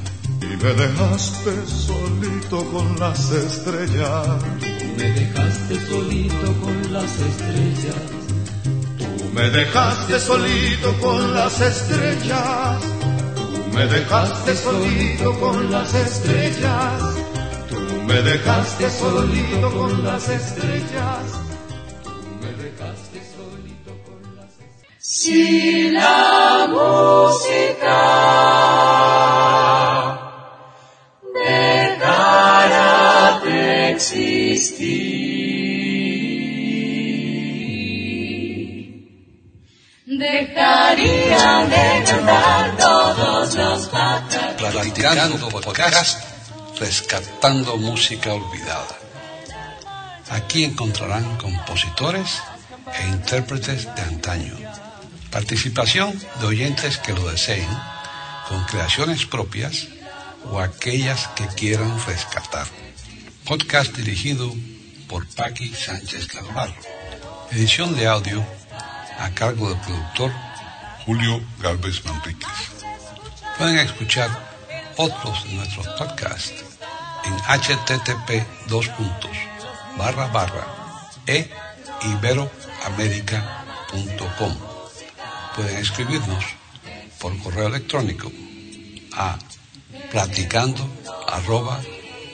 Me 0.61 0.73
dejaste 0.73 1.65
solito 1.65 2.63
con 2.71 2.99
las 2.99 3.31
estrellas. 3.31 4.27
Me 4.95 5.11
dejaste 5.11 5.87
solito 5.87 6.53
con 6.61 6.93
las 6.93 7.19
estrellas. 7.19 7.95
Tú 8.99 9.25
me 9.33 9.49
dejaste 9.49 10.19
solito 10.19 10.93
con 11.01 11.33
las 11.33 11.59
estrellas. 11.61 12.79
Tú 13.35 13.75
me 13.75 13.87
dejaste 13.87 14.55
solito 14.55 15.39
con 15.39 15.71
las 15.71 15.95
estrellas. 15.95 17.01
Tú 17.67 17.79
me 18.05 18.21
dejaste 18.21 18.89
solito 18.91 19.71
con 19.73 20.03
las 20.03 20.29
estrellas. 20.29 21.25
Tú 22.03 22.11
me 22.39 22.51
dejaste 22.63 23.19
solito 23.35 23.97
con 24.05 24.35
las 24.35 24.51
estrellas. 24.51 24.99
Si 24.99 25.89
la 25.89 26.67
música 26.69 28.01
existir, 34.61 35.01
dejarían 40.05 41.69
de 41.69 42.03
cantar 42.05 42.77
todos 42.77 43.55
los. 43.55 43.89
Platicando 44.57 45.49
podcast, 45.49 46.23
rescatando 46.79 47.77
música 47.77 48.33
olvidada. 48.33 48.97
Aquí 50.29 50.63
encontrarán 50.63 51.37
compositores 51.37 52.41
e 52.99 53.07
intérpretes 53.07 53.93
de 53.95 54.01
antaño. 54.01 54.55
Participación 55.31 56.17
de 56.39 56.45
oyentes 56.45 56.97
que 56.99 57.13
lo 57.13 57.31
deseen, 57.31 57.67
con 58.47 58.63
creaciones 58.65 59.25
propias 59.25 59.87
o 60.51 60.59
aquellas 60.59 61.27
que 61.29 61.47
quieran 61.47 61.93
rescatar. 62.05 62.80
Podcast 63.45 63.95
dirigido 63.95 64.53
por 65.07 65.27
Paqui 65.35 65.73
Sánchez 65.73 66.27
Calvarro. 66.27 66.73
Edición 67.51 67.95
de 67.95 68.07
audio 68.07 68.45
a 69.17 69.29
cargo 69.31 69.69
del 69.69 69.79
productor 69.79 70.31
Julio 71.05 71.41
Galvez 71.59 72.05
Manríquez. 72.05 72.49
Pueden 73.57 73.79
escuchar 73.79 74.29
otros 74.97 75.43
de 75.43 75.53
nuestros 75.55 75.87
podcasts 75.89 76.63
en 77.25 77.33
http 77.33 78.45
dos 78.67 78.89
e. 81.27 81.49
Pueden 85.55 85.77
escribirnos 85.77 86.45
por 87.19 87.37
correo 87.39 87.67
electrónico 87.67 88.31
a 89.13 89.37
platicando 90.11 90.87
arroba 91.27 91.81